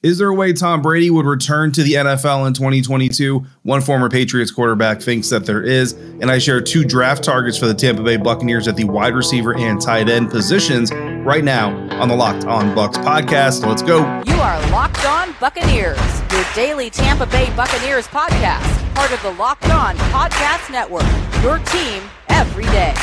Is 0.00 0.18
there 0.18 0.28
a 0.28 0.34
way 0.34 0.52
Tom 0.52 0.80
Brady 0.80 1.10
would 1.10 1.26
return 1.26 1.72
to 1.72 1.82
the 1.82 1.94
NFL 1.94 2.46
in 2.46 2.54
2022? 2.54 3.44
One 3.64 3.80
former 3.80 4.08
Patriots 4.08 4.52
quarterback 4.52 5.02
thinks 5.02 5.28
that 5.30 5.44
there 5.44 5.60
is, 5.64 5.94
and 5.94 6.30
I 6.30 6.38
share 6.38 6.60
two 6.60 6.84
draft 6.84 7.24
targets 7.24 7.58
for 7.58 7.66
the 7.66 7.74
Tampa 7.74 8.04
Bay 8.04 8.16
Buccaneers 8.16 8.68
at 8.68 8.76
the 8.76 8.84
wide 8.84 9.16
receiver 9.16 9.56
and 9.56 9.82
tight 9.82 10.08
end 10.08 10.30
positions 10.30 10.92
right 10.92 11.42
now 11.42 11.70
on 12.00 12.08
the 12.08 12.14
Locked 12.14 12.44
On 12.44 12.76
Bucs 12.76 12.94
podcast. 13.04 13.66
Let's 13.66 13.82
go. 13.82 13.98
You 14.24 14.40
are 14.40 14.70
Locked 14.70 15.04
On 15.04 15.34
Buccaneers, 15.40 15.98
your 16.30 16.44
daily 16.54 16.90
Tampa 16.90 17.26
Bay 17.26 17.50
Buccaneers 17.56 18.06
podcast, 18.06 18.94
part 18.94 19.10
of 19.10 19.20
the 19.22 19.32
Locked 19.32 19.68
On 19.68 19.96
Podcast 19.96 20.70
Network. 20.70 21.02
Your 21.42 21.58
team 21.58 22.04
every 22.28 22.66
day. 22.66 22.94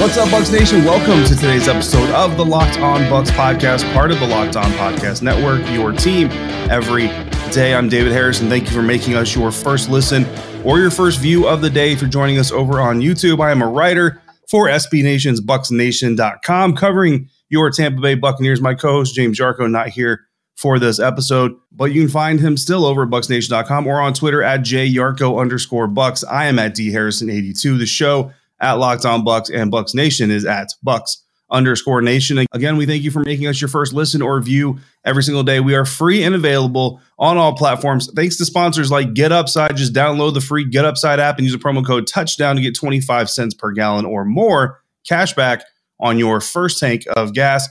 What's 0.00 0.16
up, 0.16 0.30
Bucs 0.30 0.50
Nation? 0.50 0.82
Welcome 0.82 1.24
to 1.28 1.34
today's 1.34 1.68
episode 1.68 2.08
of 2.12 2.38
the 2.38 2.44
Locked 2.44 2.78
On 2.78 3.02
Bucs 3.02 3.28
podcast, 3.32 3.92
part 3.92 4.10
of 4.10 4.18
the 4.18 4.26
Locked 4.26 4.56
On 4.56 4.64
Podcast 4.72 5.20
Network, 5.20 5.60
your 5.72 5.92
team 5.92 6.28
every 6.70 7.08
day. 7.52 7.74
I'm 7.74 7.90
David 7.90 8.10
Harrison. 8.10 8.48
Thank 8.48 8.64
you 8.64 8.70
for 8.70 8.80
making 8.80 9.14
us 9.14 9.34
your 9.34 9.52
first 9.52 9.90
listen 9.90 10.24
or 10.64 10.78
your 10.78 10.90
first 10.90 11.20
view 11.20 11.46
of 11.46 11.60
the 11.60 11.68
day. 11.68 11.92
If 11.92 12.00
you're 12.00 12.08
joining 12.08 12.38
us 12.38 12.50
over 12.50 12.80
on 12.80 13.02
YouTube, 13.02 13.44
I 13.44 13.50
am 13.50 13.60
a 13.60 13.68
writer 13.68 14.22
for 14.48 14.68
SB 14.68 15.02
Nation's 15.02 15.38
BucsNation.com 15.42 16.76
covering 16.76 17.28
your 17.50 17.70
Tampa 17.70 18.00
Bay 18.00 18.14
Buccaneers. 18.14 18.62
My 18.62 18.72
co 18.72 18.92
host, 18.92 19.14
James 19.14 19.38
Yarcho, 19.38 19.70
not 19.70 19.90
here 19.90 20.22
for 20.56 20.78
this 20.78 20.98
episode, 20.98 21.52
but 21.72 21.92
you 21.92 22.00
can 22.00 22.10
find 22.10 22.40
him 22.40 22.56
still 22.56 22.86
over 22.86 23.02
at 23.02 23.10
BucsNation.com 23.10 23.86
or 23.86 24.00
on 24.00 24.14
Twitter 24.14 24.42
at 24.42 24.60
JYarcho 24.60 25.38
underscore 25.38 25.88
Bucs. 25.88 26.24
I 26.26 26.46
am 26.46 26.58
at 26.58 26.74
D 26.74 26.90
Harrison82. 26.90 27.78
The 27.78 27.84
show 27.84 28.32
at 28.60 28.74
Locked 28.74 29.04
On 29.04 29.24
Bucs 29.24 29.50
and 29.52 29.72
Bucs 29.72 29.94
Nation 29.94 30.30
is 30.30 30.44
at 30.44 30.68
Bucs 30.86 31.16
underscore 31.50 32.00
Nation. 32.00 32.44
Again, 32.52 32.76
we 32.76 32.86
thank 32.86 33.02
you 33.02 33.10
for 33.10 33.20
making 33.20 33.46
us 33.46 33.60
your 33.60 33.68
first 33.68 33.92
listen 33.92 34.22
or 34.22 34.40
view 34.40 34.78
every 35.04 35.22
single 35.22 35.42
day. 35.42 35.60
We 35.60 35.74
are 35.74 35.84
free 35.84 36.22
and 36.22 36.34
available 36.34 37.00
on 37.18 37.36
all 37.36 37.54
platforms. 37.54 38.10
Thanks 38.14 38.36
to 38.38 38.44
sponsors 38.44 38.90
like 38.90 39.14
Get 39.14 39.32
Upside. 39.32 39.76
Just 39.76 39.92
download 39.92 40.34
the 40.34 40.40
free 40.40 40.64
Get 40.64 40.84
Upside 40.84 41.20
app 41.20 41.38
and 41.38 41.44
use 41.44 41.52
the 41.52 41.58
promo 41.58 41.84
code 41.84 42.06
Touchdown 42.06 42.56
to 42.56 42.62
get 42.62 42.76
25 42.76 43.28
cents 43.28 43.54
per 43.54 43.72
gallon 43.72 44.04
or 44.04 44.24
more 44.24 44.80
cash 45.06 45.34
back 45.34 45.64
on 45.98 46.18
your 46.18 46.40
first 46.40 46.78
tank 46.78 47.04
of 47.16 47.34
gas. 47.34 47.68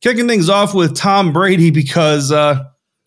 Kicking 0.00 0.28
things 0.28 0.48
off 0.48 0.74
with 0.74 0.96
Tom 0.96 1.32
Brady 1.32 1.70
because 1.70 2.32
uh, 2.32 2.64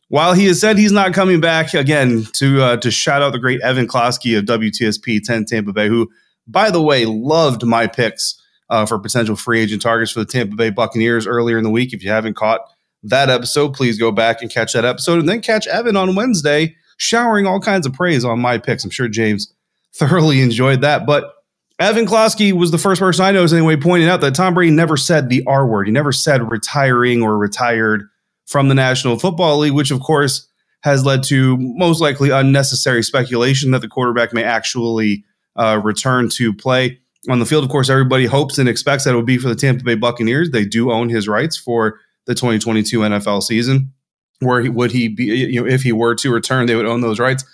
while 0.08 0.34
he 0.34 0.46
has 0.46 0.62
said 0.62 0.78
he's 0.78 0.92
not 0.92 1.14
coming 1.14 1.42
back 1.42 1.74
again 1.74 2.26
to 2.34 2.62
uh, 2.62 2.78
to 2.78 2.90
shout 2.90 3.22
out 3.22 3.34
the 3.34 3.40
great 3.40 3.62
Evan 3.62 3.88
Klosky 3.88 4.38
of 4.38 4.46
WTSP 4.46 5.22
10 5.22 5.46
Tampa 5.46 5.74
Bay, 5.74 5.88
who 5.88 6.10
by 6.48 6.72
the 6.72 6.82
way, 6.82 7.06
loved 7.06 7.64
my 7.64 7.88
picks 7.88 8.42
uh, 8.70 8.86
for 8.86 9.00
potential 9.00 9.36
free 9.36 9.60
agent 9.60 9.82
targets 9.82 10.12
for 10.12 10.20
the 10.20 10.26
Tampa 10.26 10.56
Bay 10.56 10.70
Buccaneers 10.70 11.28
earlier 11.28 11.58
in 11.58 11.64
the 11.64 11.70
week. 11.70 11.94
If 11.94 12.04
you 12.04 12.10
haven't 12.10 12.36
caught 12.36 12.62
that 13.04 13.30
episode, 13.30 13.74
please 13.74 13.98
go 13.98 14.12
back 14.12 14.42
and 14.42 14.52
catch 14.52 14.74
that 14.74 14.86
episode 14.86 15.20
and 15.20 15.30
then 15.30 15.42
catch 15.42 15.68
Evan 15.68 15.96
on 15.96 16.16
Wednesday 16.16 16.76
showering 16.98 17.46
all 17.46 17.60
kinds 17.60 17.86
of 17.86 17.94
praise 17.94 18.24
on 18.24 18.40
my 18.40 18.58
picks. 18.58 18.84
I'm 18.84 18.90
sure 18.90 19.08
James 19.08 19.54
thoroughly 19.96 20.42
enjoyed 20.42 20.82
that. 20.82 21.06
But 21.06 21.32
Evan 21.80 22.06
Klosky 22.06 22.54
was 22.54 22.72
the 22.72 22.78
first 22.78 23.02
person 23.02 23.26
I 23.26 23.32
noticed 23.32 23.54
anyway, 23.54 23.76
pointing 23.76 24.08
out 24.08 24.22
that 24.22 24.36
Tom 24.36 24.54
Brady 24.54 24.72
never 24.72 24.98
said 24.98 25.30
the 25.30 25.44
R 25.46 25.68
word. 25.68 25.88
He 25.88 25.92
never 25.92 26.12
said 26.12 26.50
retiring 26.50 27.22
or 27.22 27.38
retired 27.38 28.04
from 28.46 28.70
the 28.70 28.76
National 28.76 29.20
Football 29.20 29.60
League, 29.60 29.74
which 29.74 29.92
of 29.92 30.00
course 30.00 30.48
has 30.84 31.04
led 31.04 31.24
to 31.24 31.58
most 31.58 32.00
likely 32.00 32.30
unnecessary 32.30 33.04
speculation 33.04 33.72
that 33.72 33.82
the 33.82 33.88
quarterback 33.88 34.34
may 34.34 34.44
actually 34.44 35.26
uh, 35.56 35.80
return 35.84 36.30
to 36.30 36.54
play 36.54 37.00
on 37.30 37.40
the 37.40 37.46
field. 37.46 37.64
Of 37.64 37.70
course, 37.70 37.90
everybody 37.90 38.26
hopes 38.26 38.58
and 38.58 38.70
expects 38.70 39.04
that 39.04 39.12
it 39.12 39.16
will 39.16 39.24
be 39.24 39.38
for 39.38 39.50
the 39.50 39.56
Tampa 39.56 39.84
Bay 39.84 39.96
Buccaneers. 39.96 40.52
They 40.52 40.66
do 40.66 40.92
own 40.92 41.10
his 41.10 41.28
rights 41.28 41.58
for 41.58 42.00
the 42.26 42.36
2022 42.36 43.00
NFL 43.00 43.44
season. 43.44 43.92
Where 44.40 44.62
he, 44.62 44.70
would 44.70 44.92
he 44.92 45.08
be? 45.08 45.26
You 45.26 45.64
know, 45.64 45.70
if 45.70 45.84
he 45.84 45.92
were 45.92 46.16
to 46.16 46.32
return, 46.32 46.66
they 46.66 46.76
would 46.76 46.86
own 46.86 47.02
those 47.02 47.20
rights. 47.20 47.46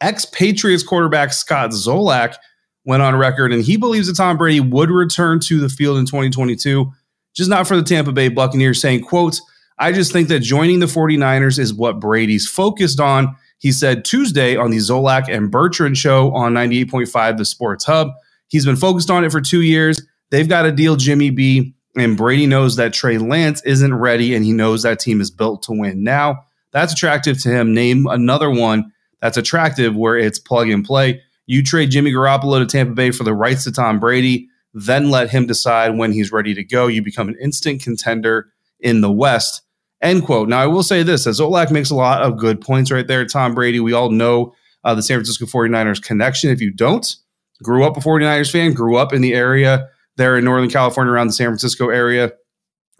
Ex 0.00 0.26
Patriots 0.26 0.82
quarterback 0.82 1.32
Scott 1.32 1.70
Zolak 1.70 2.34
went 2.84 3.02
on 3.02 3.16
record, 3.16 3.52
and 3.52 3.64
he 3.64 3.76
believes 3.76 4.06
that 4.06 4.16
Tom 4.16 4.36
Brady 4.36 4.60
would 4.60 4.90
return 4.90 5.40
to 5.40 5.58
the 5.60 5.68
field 5.68 5.98
in 5.98 6.04
2022, 6.04 6.92
just 7.34 7.50
not 7.50 7.66
for 7.66 7.76
the 7.76 7.82
Tampa 7.82 8.12
Bay 8.12 8.28
Buccaneers, 8.28 8.80
saying, 8.80 9.02
quote, 9.02 9.40
I 9.78 9.92
just 9.92 10.12
think 10.12 10.28
that 10.28 10.40
joining 10.40 10.80
the 10.80 10.86
49ers 10.86 11.58
is 11.58 11.74
what 11.74 12.00
Brady's 12.00 12.48
focused 12.48 13.00
on. 13.00 13.36
He 13.58 13.72
said 13.72 14.04
Tuesday 14.04 14.56
on 14.56 14.70
the 14.70 14.78
Zolak 14.78 15.28
and 15.28 15.50
Bertrand 15.50 15.96
show 15.96 16.34
on 16.34 16.54
98.5 16.54 17.38
The 17.38 17.44
Sports 17.44 17.84
Hub. 17.84 18.10
He's 18.48 18.64
been 18.64 18.76
focused 18.76 19.10
on 19.10 19.24
it 19.24 19.32
for 19.32 19.40
two 19.40 19.62
years. 19.62 20.00
They've 20.30 20.48
got 20.48 20.62
to 20.62 20.72
deal 20.72 20.96
Jimmy 20.96 21.30
G, 21.30 21.74
and 21.96 22.16
Brady 22.16 22.46
knows 22.46 22.76
that 22.76 22.92
Trey 22.92 23.18
Lance 23.18 23.62
isn't 23.64 23.94
ready, 23.94 24.34
and 24.34 24.44
he 24.44 24.52
knows 24.52 24.82
that 24.82 25.00
team 25.00 25.20
is 25.20 25.30
built 25.30 25.62
to 25.64 25.72
win. 25.72 26.04
Now, 26.04 26.44
that's 26.72 26.92
attractive 26.92 27.42
to 27.42 27.48
him. 27.48 27.72
Name 27.72 28.06
another 28.06 28.50
one 28.50 28.92
that's 29.20 29.36
attractive 29.36 29.96
where 29.96 30.16
it's 30.16 30.38
plug 30.38 30.68
and 30.68 30.84
play. 30.84 31.22
You 31.46 31.62
trade 31.62 31.90
Jimmy 31.90 32.12
Garoppolo 32.12 32.58
to 32.58 32.66
Tampa 32.66 32.92
Bay 32.92 33.12
for 33.12 33.24
the 33.24 33.32
rights 33.32 33.64
to 33.64 33.72
Tom 33.72 33.98
Brady, 33.98 34.48
then 34.74 35.10
let 35.10 35.30
him 35.30 35.46
decide 35.46 35.96
when 35.96 36.12
he's 36.12 36.32
ready 36.32 36.52
to 36.54 36.62
go. 36.62 36.86
You 36.86 37.02
become 37.02 37.28
an 37.28 37.36
instant 37.40 37.82
contender 37.82 38.48
in 38.80 39.00
the 39.00 39.10
West. 39.10 39.62
End 40.02 40.24
quote. 40.24 40.48
Now, 40.48 40.60
I 40.60 40.66
will 40.66 40.82
say 40.82 41.02
this 41.02 41.26
as 41.26 41.40
Zolak 41.40 41.70
makes 41.70 41.90
a 41.90 41.94
lot 41.94 42.22
of 42.22 42.36
good 42.36 42.60
points 42.60 42.90
right 42.90 43.06
there. 43.06 43.24
Tom 43.24 43.54
Brady, 43.54 43.80
we 43.80 43.92
all 43.92 44.10
know 44.10 44.54
uh, 44.84 44.94
the 44.94 45.02
San 45.02 45.16
Francisco 45.16 45.46
49ers 45.46 46.02
connection. 46.02 46.50
If 46.50 46.60
you 46.60 46.70
don't, 46.70 47.06
grew 47.62 47.84
up 47.84 47.96
a 47.96 48.00
49ers 48.00 48.50
fan, 48.50 48.74
grew 48.74 48.96
up 48.96 49.12
in 49.12 49.22
the 49.22 49.34
area 49.34 49.88
there 50.16 50.36
in 50.36 50.44
Northern 50.44 50.70
California 50.70 51.12
around 51.12 51.28
the 51.28 51.32
San 51.32 51.48
Francisco 51.48 51.88
area, 51.90 52.32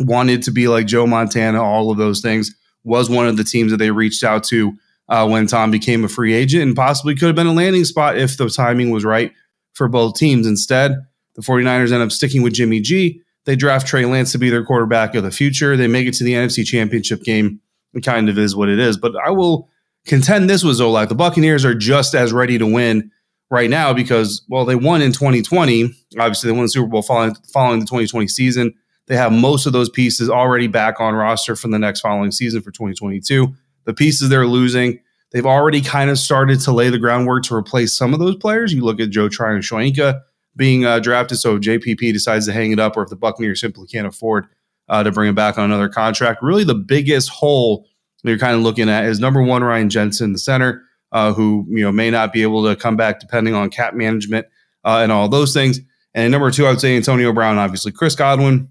wanted 0.01 0.43
to 0.43 0.51
be 0.51 0.69
like 0.69 0.87
Joe 0.87 1.07
Montana, 1.07 1.63
all 1.63 1.91
of 1.91 1.97
those 1.97 2.21
things, 2.21 2.55
was 2.85 3.11
one 3.11 3.27
of 3.27 3.37
the 3.37 3.45
teams 3.45 3.71
that 3.71 3.79
they 3.79 3.91
reached 3.91 4.23
out 4.23 4.45
to 4.45 4.75
uh, 5.09 5.27
when 5.27 5.47
Tom 5.47 5.71
became 5.71 6.05
a 6.05 6.09
free 6.09 6.35
agent 6.35 6.63
and 6.63 6.77
possibly 6.77 7.15
could 7.15 7.27
have 7.27 7.37
been 7.37 7.47
a 7.47 7.53
landing 7.53 7.85
spot 7.85 8.19
if 8.19 8.37
the 8.37 8.49
timing 8.49 8.91
was 8.91 9.05
right 9.05 9.33
for 9.73 9.89
both 9.89 10.17
teams. 10.17 10.47
Instead, 10.47 10.93
the 11.35 11.43
49ers 11.43 11.93
end 11.93 12.03
up 12.03 12.13
sticking 12.13 12.43
with 12.43 12.55
Jimmy 12.55 12.81
G 12.81 13.23
they 13.47 13.57
draft 13.57 13.87
Trey 13.87 14.05
Lance 14.05 14.33
to 14.33 14.39
be 14.39 14.51
their 14.51 14.65
quarterback 14.65 15.15
of 15.15 15.23
the 15.23 15.31
future. 15.31 15.77
They 15.77 15.87
make 15.87 16.07
it 16.07 16.15
to 16.15 16.25
the 16.25 16.35
NFC 16.35 16.67
Championship 16.67 17.23
game. 17.23 17.61
It 17.95 18.05
kind 18.05 18.29
of 18.29 18.39
is 18.39 18.55
what 18.55 18.69
it 18.69 18.79
is. 18.79 18.99
But 18.99 19.13
I 19.25 19.31
will 19.31 19.71
contend 20.05 20.51
this 20.51 20.65
was 20.65 20.81
Zolak. 20.81 21.09
The 21.09 21.15
Buccaneers 21.15 21.65
are 21.65 21.75
just 21.75 22.15
as 22.15 22.33
ready 22.33 22.59
to 22.59 22.67
win 22.67 23.11
right 23.49 23.71
now 23.71 23.93
because, 23.93 24.45
well, 24.49 24.65
they 24.65 24.75
won 24.75 25.01
in 25.01 25.13
2020. 25.13 25.85
Obviously, 26.19 26.51
they 26.51 26.57
won 26.57 26.65
the 26.65 26.69
Super 26.69 26.89
Bowl 26.89 27.03
following, 27.03 27.37
following 27.53 27.79
the 27.79 27.87
2020 27.87 28.27
season. 28.29 28.75
They 29.07 29.17
have 29.17 29.33
most 29.33 29.67
of 29.67 29.73
those 29.73 29.89
pieces 29.89 30.29
already 30.29 30.67
back 30.67 31.01
on 31.01 31.15
roster 31.15 31.55
for 31.55 31.69
the 31.69 31.79
next 31.79 32.01
following 32.01 32.33
season 32.33 32.61
for 32.61 32.73
2022. 32.73 33.55
The 33.85 33.95
pieces 33.95 34.29
they're 34.29 34.49
losing, 34.49 34.99
they've 35.31 35.47
already 35.47 35.81
kind 35.81 36.11
of 36.11 36.19
started 36.19 36.59
to 36.63 36.73
lay 36.73 36.91
the 36.91 36.99
groundwork 36.99 37.45
to 37.45 37.55
replace 37.55 37.93
some 37.93 38.13
of 38.13 38.19
those 38.19 38.35
players. 38.35 38.75
You 38.75 38.83
look 38.83 38.99
at 38.99 39.11
Joe 39.11 39.29
Tryon 39.29 39.61
Shoyinka 39.61 40.21
being 40.57 40.85
uh, 40.85 40.99
drafted. 40.99 41.39
So 41.39 41.57
if 41.57 41.63
JPP 41.63 42.13
decides 42.13 42.47
to 42.47 42.53
hang 42.53 42.73
it 42.73 42.81
up, 42.81 42.97
or 42.97 43.03
if 43.03 43.11
the 43.11 43.17
Buccaneers 43.17 43.61
simply 43.61 43.87
can't 43.87 44.07
afford 44.07 44.47
uh, 44.89 45.03
to 45.03 45.13
bring 45.13 45.29
him 45.29 45.35
back 45.35 45.59
on 45.59 45.65
another 45.65 45.89
contract, 45.89 46.43
really 46.43 46.65
the 46.65 46.75
biggest 46.75 47.29
hole 47.29 47.87
you're 48.31 48.39
kind 48.39 48.57
of 48.57 48.63
looking 48.63 48.89
at 48.89 49.05
is 49.05 49.21
number 49.21 49.43
one 49.43 49.63
Ryan 49.63 49.89
Jensen, 49.89 50.33
the 50.33 50.39
center, 50.39 50.83
uh, 51.13 51.33
who 51.33 51.67
you 51.69 51.83
know 51.83 51.93
may 51.93 52.11
not 52.11 52.33
be 52.33 52.43
able 52.43 52.65
to 52.65 52.77
come 52.77 52.97
back 52.97 53.21
depending 53.21 53.55
on 53.55 53.71
cap 53.71 53.95
management 53.95 54.47
uh, 54.85 55.01
and 55.03 55.13
all 55.13 55.29
those 55.29 55.55
things. 55.55 55.81
And 56.15 56.33
number 56.33 56.51
two, 56.51 56.67
I 56.67 56.71
would 56.71 56.81
say 56.81 56.97
Antonio 56.97 57.33
Brown, 57.33 57.59
obviously 57.59 57.93
Chris 57.93 58.15
Godwin 58.15 58.69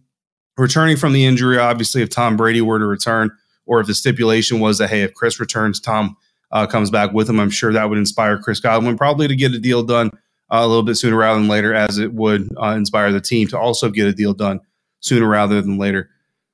returning 0.57 0.97
from 0.97 1.13
the 1.13 1.25
injury. 1.25 1.57
Obviously, 1.57 2.02
if 2.02 2.09
Tom 2.09 2.38
Brady 2.38 2.62
were 2.62 2.79
to 2.79 2.85
return, 2.85 3.31
or 3.66 3.79
if 3.79 3.88
the 3.88 3.94
stipulation 3.94 4.59
was 4.59 4.78
that 4.79 4.90
hey, 4.90 5.03
if 5.03 5.13
Chris 5.13 5.40
returns, 5.40 5.79
Tom 5.79 6.17
uh, 6.52 6.67
comes 6.67 6.90
back 6.90 7.13
with 7.13 7.29
him, 7.29 7.40
I'm 7.40 7.50
sure 7.50 7.72
that 7.73 7.90
would 7.90 7.97
inspire 7.97 8.38
Chris 8.38 8.59
Godwin 8.59 8.97
probably 8.97 9.28
to 9.28 9.35
get 9.35 9.53
a 9.53 9.59
deal 9.59 9.84
done 9.84 10.12
uh, 10.51 10.59
a 10.61 10.67
little 10.67 10.83
bit 10.83 10.95
sooner 10.95 11.17
rather 11.17 11.39
than 11.39 11.47
later, 11.47 11.73
as 11.73 11.97
it 11.97 12.13
would 12.13 12.50
uh, 12.61 12.69
inspire 12.78 13.11
the 13.11 13.22
team 13.22 13.47
to 13.50 13.59
also 13.59 13.89
get 13.89 14.07
a 14.07 14.13
deal 14.13 14.33
done 14.33 14.59
sooner 15.00 15.28
rather 15.28 15.61
than 15.61 15.78
later. 15.78 16.09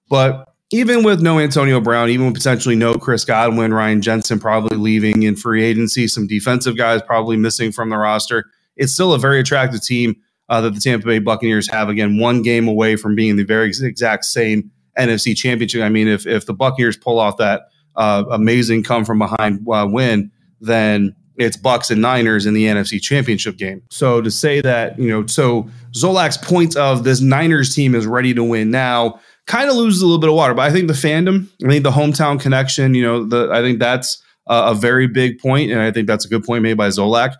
But 0.09 0.47
even 0.71 1.03
with 1.03 1.21
no 1.21 1.39
Antonio 1.39 1.81
Brown, 1.81 2.09
even 2.09 2.27
with 2.27 2.35
potentially 2.35 2.75
no 2.75 2.95
Chris 2.95 3.25
Godwin, 3.25 3.73
Ryan 3.73 4.01
Jensen 4.01 4.39
probably 4.39 4.77
leaving 4.77 5.23
in 5.23 5.35
free 5.35 5.63
agency, 5.63 6.07
some 6.07 6.27
defensive 6.27 6.77
guys 6.77 7.01
probably 7.01 7.35
missing 7.35 7.71
from 7.71 7.89
the 7.89 7.97
roster, 7.97 8.45
it's 8.77 8.93
still 8.93 9.13
a 9.13 9.19
very 9.19 9.39
attractive 9.39 9.83
team 9.83 10.15
uh, 10.47 10.61
that 10.61 10.73
the 10.73 10.79
Tampa 10.79 11.05
Bay 11.05 11.19
Buccaneers 11.19 11.69
have. 11.69 11.89
Again, 11.89 12.17
one 12.17 12.41
game 12.41 12.67
away 12.67 12.95
from 12.95 13.15
being 13.15 13.35
the 13.35 13.43
very 13.43 13.67
exact 13.67 14.25
same 14.25 14.71
NFC 14.97 15.35
championship. 15.35 15.81
I 15.81 15.89
mean, 15.89 16.07
if, 16.07 16.25
if 16.25 16.45
the 16.45 16.53
Buccaneers 16.53 16.97
pull 16.97 17.19
off 17.19 17.37
that 17.37 17.63
uh, 17.95 18.23
amazing 18.31 18.83
come 18.83 19.03
from 19.03 19.19
behind 19.19 19.67
uh, 19.69 19.87
win, 19.89 20.31
then 20.61 21.15
it's 21.37 21.57
Bucs 21.57 21.91
and 21.91 22.01
Niners 22.01 22.45
in 22.45 22.53
the 22.53 22.65
NFC 22.65 23.01
Championship 23.01 23.57
game. 23.57 23.81
So 23.89 24.21
to 24.21 24.29
say 24.29 24.61
that, 24.61 24.99
you 24.99 25.09
know, 25.09 25.25
so 25.25 25.69
Zolak's 25.93 26.37
point 26.37 26.75
of 26.75 27.03
this 27.03 27.21
Niners 27.21 27.73
team 27.73 27.95
is 27.95 28.05
ready 28.05 28.33
to 28.33 28.43
win 28.43 28.71
now 28.71 29.19
kind 29.47 29.69
of 29.69 29.75
loses 29.75 30.01
a 30.01 30.05
little 30.05 30.19
bit 30.19 30.29
of 30.29 30.35
water. 30.35 30.53
But 30.53 30.69
I 30.69 30.71
think 30.71 30.87
the 30.87 30.93
fandom, 30.93 31.47
I 31.63 31.69
think 31.69 31.83
the 31.83 31.91
hometown 31.91 32.39
connection, 32.39 32.93
you 32.93 33.03
know, 33.03 33.25
the 33.25 33.49
I 33.51 33.61
think 33.61 33.79
that's 33.79 34.21
a, 34.47 34.71
a 34.71 34.75
very 34.75 35.07
big 35.07 35.39
point, 35.39 35.71
and 35.71 35.79
I 35.79 35.91
think 35.91 36.07
that's 36.07 36.25
a 36.25 36.29
good 36.29 36.43
point 36.43 36.63
made 36.63 36.77
by 36.77 36.89
Zolak. 36.89 37.35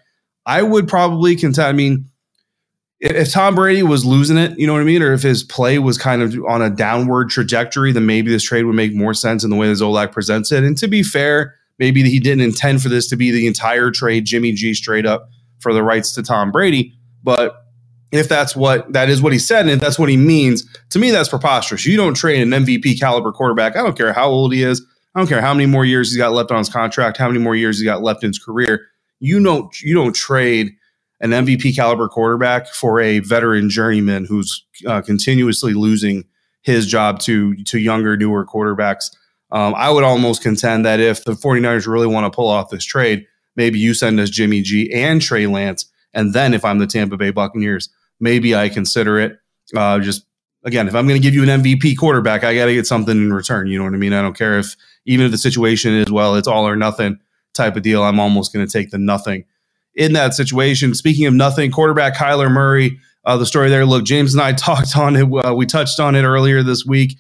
I 0.46 0.62
would 0.64 0.88
probably 0.88 1.36
contend. 1.36 1.68
I 1.68 1.72
mean, 1.74 2.10
if 3.00 3.32
Tom 3.32 3.56
Brady 3.56 3.84
was 3.84 4.06
losing 4.06 4.38
it, 4.38 4.58
you 4.60 4.68
know 4.68 4.74
what 4.74 4.82
I 4.82 4.86
mean, 4.86 5.02
or 5.02 5.14
if 5.14 5.24
his 5.24 5.44
play 5.44 5.80
was 5.80 5.98
kind 5.98 6.22
of 6.22 6.36
on 6.48 6.62
a 6.62 6.70
downward 6.70 7.30
trajectory, 7.30 7.92
then 7.92 8.06
maybe 8.06 8.32
this 8.32 8.44
trade 8.44 8.66
would 8.66 8.76
make 8.76 8.94
more 8.94 9.14
sense 9.14 9.44
in 9.44 9.50
the 9.50 9.56
way 9.56 9.68
that 9.68 9.74
Zolak 9.74 10.12
presents 10.12 10.52
it. 10.52 10.64
And 10.64 10.78
to 10.78 10.88
be 10.88 11.02
fair, 11.02 11.56
maybe 11.80 12.04
he 12.04 12.20
didn't 12.20 12.44
intend 12.44 12.82
for 12.82 12.90
this 12.90 13.08
to 13.10 13.16
be 13.16 13.32
the 13.32 13.48
entire 13.48 13.92
trade, 13.92 14.26
Jimmy 14.26 14.54
G 14.54 14.74
straight 14.74 15.06
up 15.06 15.30
for 15.60 15.74
the 15.74 15.84
rights 15.84 16.14
to 16.14 16.24
Tom 16.24 16.52
Brady. 16.52 16.94
But 17.24 17.56
if 18.12 18.28
that's 18.28 18.56
what 18.56 18.92
that 18.94 19.10
is 19.10 19.22
what 19.22 19.34
he 19.34 19.40
said, 19.40 19.62
and 19.62 19.72
if 19.72 19.80
that's 19.80 19.98
what 19.98 20.10
he 20.10 20.18
means, 20.18 20.66
to 20.90 21.00
me 21.00 21.12
that's 21.12 21.30
preposterous. 21.30 21.86
You 21.86 21.98
don't 21.98 22.14
trade 22.14 22.42
an 22.42 22.50
MVP 22.50 23.00
caliber 23.00 23.32
quarterback. 23.32 23.76
I 23.76 23.84
don't 23.84 23.98
care 23.98 24.14
how 24.14 24.28
old 24.28 24.54
he 24.54 24.64
is. 24.64 24.86
I 25.16 25.20
don't 25.20 25.28
care 25.28 25.42
how 25.42 25.54
many 25.54 25.66
more 25.66 25.86
years 25.86 26.10
he's 26.10 26.18
got 26.18 26.32
left 26.32 26.52
on 26.52 26.58
his 26.60 26.70
contract, 26.70 27.18
how 27.18 27.28
many 27.28 27.40
more 27.40 27.56
years 27.56 27.80
he's 27.80 27.86
got 27.86 28.02
left 28.02 28.24
in 28.24 28.30
his 28.30 28.40
career. 28.40 28.88
You 29.20 29.42
don't 29.42 29.82
you 29.82 29.94
don't 29.94 30.16
trade 30.16 30.74
an 31.22 31.32
MVP 31.32 31.76
caliber 31.76 32.08
quarterback 32.08 32.68
for 32.68 33.00
a 33.00 33.20
veteran 33.20 33.70
journeyman 33.70 34.26
who's 34.26 34.66
uh, 34.88 35.02
continuously 35.02 35.74
losing 35.74 36.26
his 36.64 36.88
job 36.88 37.20
to 37.20 37.56
to 37.64 37.80
younger, 37.80 38.18
newer 38.18 38.46
quarterbacks. 38.46 39.16
Um, 39.51 39.75
I 39.75 39.89
would 39.89 40.03
almost 40.03 40.42
contend 40.42 40.86
that 40.86 41.00
if 41.00 41.24
the 41.24 41.33
49ers 41.33 41.88
really 41.88 42.07
want 42.07 42.31
to 42.31 42.36
pull 42.36 42.48
off 42.48 42.69
this 42.69 42.86
trade, 42.86 43.25
maybe 43.56 43.80
you 43.80 43.94
send 43.94 44.19
us 44.19 44.30
Jimmy 44.30 44.62
G 44.62 44.92
and 44.94 45.21
Trey 45.21 45.48
Lance. 45.48 45.86
And 46.13 46.33
then 46.33 46.53
if 46.53 46.63
I'm 46.63 46.80
the 46.80 46.88
Tampa 46.88 47.18
Bay 47.18 47.31
Buccaneers, 47.31 47.89
maybe 48.19 48.56
I 48.56 48.69
consider 48.69 49.19
it. 49.19 49.38
Uh, 49.75 50.00
just 50.00 50.25
again, 50.63 50.88
if 50.88 50.95
I'm 50.95 51.07
going 51.07 51.19
to 51.19 51.24
give 51.24 51.33
you 51.33 51.44
an 51.44 51.62
MVP 51.62 51.98
quarterback, 51.98 52.44
I 52.44 52.56
got 52.56 52.65
to 52.65 52.74
get 52.74 52.88
something 52.88 53.15
in 53.15 53.33
return. 53.33 53.68
You 53.68 53.77
know 53.77 53.86
what 53.86 53.94
I 53.94 53.98
mean? 53.98 54.13
I 54.13 54.21
don't 54.21 54.38
care 54.38 54.59
if 54.59 54.75
even 55.06 55.25
if 55.25 55.31
the 55.31 55.38
situation 55.38 55.94
is 55.94 56.12
well, 56.12 56.36
it's 56.36 56.48
all 56.48 56.68
or 56.68 56.75
nothing 56.75 57.19
type 57.53 57.75
of 57.75 57.83
deal. 57.83 58.03
I'm 58.03 58.19
almost 58.19 58.53
going 58.53 58.65
to 58.65 58.71
take 58.71 58.92
the 58.92 58.98
nothing 58.98 59.45
in 59.95 60.13
that 60.13 60.33
situation. 60.33 60.94
Speaking 60.95 61.25
of 61.25 61.33
nothing, 61.33 61.71
quarterback 61.71 62.15
Kyler 62.15 62.51
Murray. 62.51 63.00
Uh, 63.24 63.38
the 63.38 63.45
story 63.45 63.69
there. 63.69 63.86
Look, 63.86 64.03
James 64.03 64.33
and 64.33 64.42
I 64.42 64.53
talked 64.53 64.98
on 64.98 65.15
it. 65.15 65.45
Uh, 65.45 65.53
we 65.56 65.65
touched 65.65 66.00
on 66.00 66.15
it 66.15 66.24
earlier 66.24 66.63
this 66.63 66.86
week. 66.86 67.18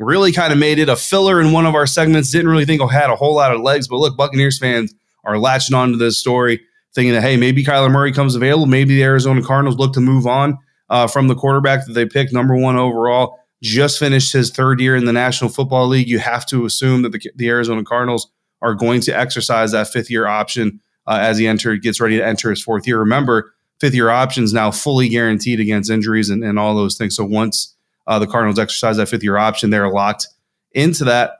Really 0.00 0.32
kind 0.32 0.50
of 0.50 0.58
made 0.58 0.78
it 0.78 0.88
a 0.88 0.96
filler 0.96 1.42
in 1.42 1.52
one 1.52 1.66
of 1.66 1.74
our 1.74 1.86
segments. 1.86 2.30
Didn't 2.30 2.48
really 2.48 2.64
think 2.64 2.80
it 2.80 2.86
had 2.88 3.10
a 3.10 3.16
whole 3.16 3.34
lot 3.34 3.54
of 3.54 3.60
legs, 3.60 3.86
but 3.86 3.98
look, 3.98 4.16
Buccaneers 4.16 4.58
fans 4.58 4.94
are 5.24 5.38
latching 5.38 5.76
onto 5.76 5.98
this 5.98 6.16
story, 6.16 6.58
thinking 6.94 7.12
that 7.12 7.20
hey, 7.20 7.36
maybe 7.36 7.62
Kyler 7.62 7.90
Murray 7.90 8.10
comes 8.10 8.34
available. 8.34 8.64
Maybe 8.64 8.94
the 8.94 9.02
Arizona 9.02 9.42
Cardinals 9.42 9.76
look 9.76 9.92
to 9.92 10.00
move 10.00 10.26
on 10.26 10.56
uh, 10.88 11.06
from 11.06 11.28
the 11.28 11.34
quarterback 11.34 11.84
that 11.84 11.92
they 11.92 12.06
picked 12.06 12.32
number 12.32 12.56
one 12.56 12.76
overall. 12.76 13.38
Just 13.62 13.98
finished 13.98 14.32
his 14.32 14.50
third 14.50 14.80
year 14.80 14.96
in 14.96 15.04
the 15.04 15.12
National 15.12 15.50
Football 15.50 15.88
League. 15.88 16.08
You 16.08 16.18
have 16.18 16.46
to 16.46 16.64
assume 16.64 17.02
that 17.02 17.12
the, 17.12 17.20
the 17.36 17.48
Arizona 17.48 17.84
Cardinals 17.84 18.30
are 18.62 18.74
going 18.74 19.02
to 19.02 19.12
exercise 19.12 19.72
that 19.72 19.88
fifth 19.88 20.10
year 20.10 20.26
option 20.26 20.80
uh, 21.06 21.18
as 21.20 21.36
he 21.36 21.46
enter 21.46 21.76
gets 21.76 22.00
ready 22.00 22.16
to 22.16 22.26
enter 22.26 22.48
his 22.48 22.62
fourth 22.62 22.86
year. 22.86 22.98
Remember, 22.98 23.52
fifth 23.80 23.94
year 23.94 24.10
options 24.10 24.52
now 24.54 24.70
fully 24.70 25.08
guaranteed 25.08 25.60
against 25.60 25.90
injuries 25.90 26.30
and, 26.30 26.42
and 26.42 26.58
all 26.58 26.74
those 26.74 26.96
things. 26.96 27.16
So 27.16 27.24
once 27.24 27.76
uh, 28.06 28.18
the 28.18 28.26
Cardinals 28.26 28.58
exercise 28.58 28.96
that 28.96 29.08
fifth 29.08 29.22
year 29.22 29.36
option, 29.36 29.70
they're 29.70 29.88
locked 29.88 30.28
into 30.72 31.04
that. 31.04 31.32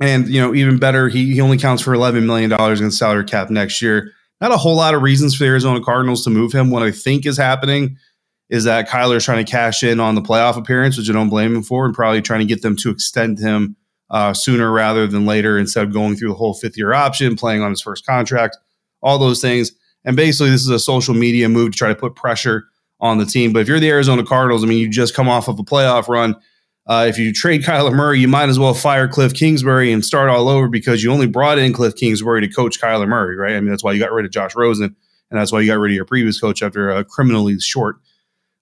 And 0.00 0.28
you 0.28 0.40
know, 0.40 0.54
even 0.54 0.78
better, 0.78 1.08
he, 1.08 1.34
he 1.34 1.40
only 1.40 1.58
counts 1.58 1.82
for 1.82 1.92
eleven 1.94 2.26
million 2.26 2.50
dollars 2.50 2.80
in 2.80 2.90
salary 2.90 3.24
cap 3.24 3.50
next 3.50 3.82
year. 3.82 4.12
Not 4.40 4.52
a 4.52 4.56
whole 4.56 4.76
lot 4.76 4.94
of 4.94 5.02
reasons 5.02 5.34
for 5.34 5.42
the 5.42 5.50
Arizona 5.50 5.82
Cardinals 5.82 6.22
to 6.24 6.30
move 6.30 6.52
him. 6.52 6.70
What 6.70 6.84
I 6.84 6.92
think 6.92 7.26
is 7.26 7.36
happening 7.36 7.96
is 8.48 8.64
that 8.64 8.88
Kyler 8.88 9.16
is 9.16 9.24
trying 9.24 9.44
to 9.44 9.50
cash 9.50 9.82
in 9.82 10.00
on 10.00 10.14
the 10.14 10.22
playoff 10.22 10.56
appearance, 10.56 10.96
which 10.96 11.10
I 11.10 11.12
don't 11.12 11.28
blame 11.28 11.54
him 11.54 11.62
for, 11.62 11.84
and 11.84 11.94
probably 11.94 12.22
trying 12.22 12.40
to 12.40 12.46
get 12.46 12.62
them 12.62 12.76
to 12.76 12.90
extend 12.90 13.38
him 13.38 13.76
uh, 14.10 14.32
sooner 14.32 14.70
rather 14.70 15.06
than 15.06 15.26
later 15.26 15.58
instead 15.58 15.84
of 15.84 15.92
going 15.92 16.16
through 16.16 16.28
the 16.28 16.34
whole 16.34 16.54
fifth 16.54 16.78
year 16.78 16.94
option, 16.94 17.36
playing 17.36 17.62
on 17.62 17.70
his 17.70 17.82
first 17.82 18.06
contract, 18.06 18.56
all 19.02 19.18
those 19.18 19.40
things. 19.40 19.72
And 20.04 20.16
basically, 20.16 20.50
this 20.50 20.62
is 20.62 20.68
a 20.68 20.78
social 20.78 21.14
media 21.14 21.48
move 21.48 21.72
to 21.72 21.78
try 21.78 21.88
to 21.88 21.94
put 21.94 22.14
pressure 22.14 22.64
on 23.00 23.18
the 23.18 23.24
team. 23.24 23.52
But 23.52 23.60
if 23.60 23.68
you're 23.68 23.80
the 23.80 23.90
Arizona 23.90 24.24
Cardinals, 24.24 24.64
I 24.64 24.66
mean, 24.66 24.78
you 24.78 24.88
just 24.88 25.14
come 25.14 25.28
off 25.28 25.48
of 25.48 25.58
a 25.58 25.62
playoff 25.62 26.08
run. 26.08 26.34
Uh, 26.86 27.04
if 27.06 27.18
you 27.18 27.32
trade 27.32 27.62
Kyler 27.62 27.92
Murray, 27.92 28.18
you 28.18 28.28
might 28.28 28.48
as 28.48 28.58
well 28.58 28.72
fire 28.72 29.06
Cliff 29.06 29.34
Kingsbury 29.34 29.92
and 29.92 30.04
start 30.04 30.30
all 30.30 30.48
over 30.48 30.68
because 30.68 31.04
you 31.04 31.12
only 31.12 31.26
brought 31.26 31.58
in 31.58 31.72
Cliff 31.74 31.94
Kingsbury 31.94 32.40
to 32.40 32.48
coach 32.48 32.80
Kyler 32.80 33.06
Murray, 33.06 33.36
right? 33.36 33.56
I 33.56 33.60
mean, 33.60 33.68
that's 33.68 33.84
why 33.84 33.92
you 33.92 34.00
got 34.00 34.10
rid 34.10 34.24
of 34.24 34.30
Josh 34.30 34.54
Rosen, 34.56 34.96
and 35.30 35.38
that's 35.38 35.52
why 35.52 35.60
you 35.60 35.66
got 35.66 35.78
rid 35.78 35.92
of 35.92 35.96
your 35.96 36.06
previous 36.06 36.40
coach 36.40 36.62
after 36.62 36.88
a 36.88 37.04
criminally 37.04 37.60
short 37.60 37.96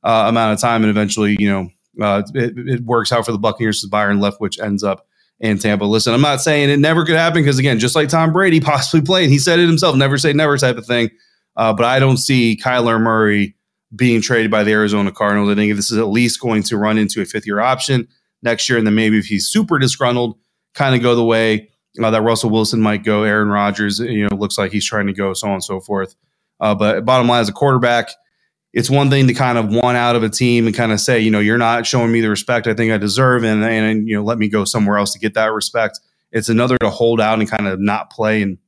uh, 0.03 0.27
amount 0.29 0.55
of 0.55 0.61
time. 0.61 0.83
And 0.83 0.91
eventually, 0.91 1.37
you 1.39 1.49
know, 1.49 2.05
uh, 2.05 2.23
it, 2.35 2.59
it, 2.59 2.81
works 2.83 3.13
out 3.13 3.25
for 3.25 3.33
the 3.33 3.39
Buccaneers 3.39 3.83
as 3.83 3.89
Byron 3.89 4.19
Leftwich 4.19 4.61
ends 4.61 4.83
up 4.83 5.07
in 5.39 5.59
Tampa. 5.59 5.85
Listen, 5.85 6.13
I'm 6.13 6.21
not 6.21 6.41
saying 6.41 6.69
it 6.69 6.79
never 6.79 7.05
could 7.05 7.17
happen 7.17 7.43
because, 7.43 7.59
again, 7.59 7.79
just 7.79 7.95
like 7.95 8.09
Tom 8.09 8.33
Brady 8.33 8.61
possibly 8.61 9.05
played, 9.05 9.31
he 9.31 9.39
said 9.39 9.61
it 9.61 9.67
himself, 9.67 9.95
never 9.95 10.19
say 10.19 10.33
never 10.33 10.59
type 10.59 10.77
of 10.77 10.87
thing. 10.87 11.11
Uh, 11.55 11.73
but 11.73 11.87
I 11.87 12.01
don't 12.01 12.19
see 12.19 12.59
Kyler 12.61 13.01
Murray 13.01 13.55
being 13.97 14.21
traded 14.21 14.51
by 14.51 14.63
the 14.63 14.73
Arizona 14.73 15.11
Cardinals. 15.11 15.51
I 15.51 15.55
think 15.55 15.75
this 15.75 15.91
is 15.91 15.99
at 15.99 16.09
least 16.09 16.41
going 16.41 16.63
to 16.65 16.77
run 16.77 16.99
into 16.99 17.21
a 17.21 17.25
fifth 17.25 17.47
year 17.47 17.61
option 17.61 18.09
next 18.43 18.69
year. 18.69 18.79
And 18.79 18.87
then 18.87 18.95
maybe 18.95 19.19
if 19.19 19.27
he's 19.27 19.47
super 19.49 19.79
disgruntled, 19.79 20.39
kind 20.75 20.95
of 20.95 21.03
go 21.03 21.15
the 21.15 21.25
way 21.25 21.71
uh, 22.03 22.11
that 22.11 22.23
Russell 22.23 22.51
Wilson 22.51 22.81
might 22.81 23.05
go. 23.05 23.23
Aaron 23.23 23.49
Rodgers, 23.49 23.99
you 23.99 24.29
know, 24.29 24.37
looks 24.37 24.59
like 24.59 24.73
he's 24.73 24.87
trying 24.87 25.07
to 25.07 25.13
go, 25.13 25.33
so 25.33 25.49
on 25.49 25.55
and 25.55 25.65
so 25.65 25.81
forth. 25.81 26.15
Uh, 26.61 26.75
but 26.75 27.05
bottom 27.05 27.29
line, 27.29 27.41
as 27.41 27.49
a 27.49 27.53
quarterback, 27.53 28.11
it's 28.73 28.91
one 28.91 29.09
thing 29.09 29.27
to 29.29 29.35
kind 29.35 29.57
of 29.57 29.69
want 29.69 29.97
out 29.97 30.17
of 30.17 30.23
a 30.23 30.29
team 30.29 30.67
and 30.67 30.77
kind 30.77 30.93
of 30.93 31.01
say, 31.01 31.19
you 31.19 31.31
know, 31.31 31.41
you're 31.41 31.59
not 31.59 31.87
showing 31.87 32.13
me 32.13 32.21
the 32.21 32.29
respect 32.29 32.67
I 32.67 32.75
think 32.75 32.93
I 32.93 32.99
deserve, 32.99 33.45
and 33.45 33.65
and 33.65 34.07
you 34.07 34.17
know, 34.17 34.23
let 34.23 34.39
me 34.39 34.49
go 34.49 34.65
somewhere 34.65 34.99
else 34.99 35.13
to 35.13 35.19
get 35.19 35.35
that 35.35 35.53
respect. 35.53 36.01
It's 36.33 36.49
another 36.49 36.77
to 36.79 36.91
hold 36.91 37.21
out 37.21 37.39
and 37.39 37.51
kind 37.51 37.67
of 37.67 37.81
not 37.81 38.11
play. 38.11 38.43
And 38.43 38.59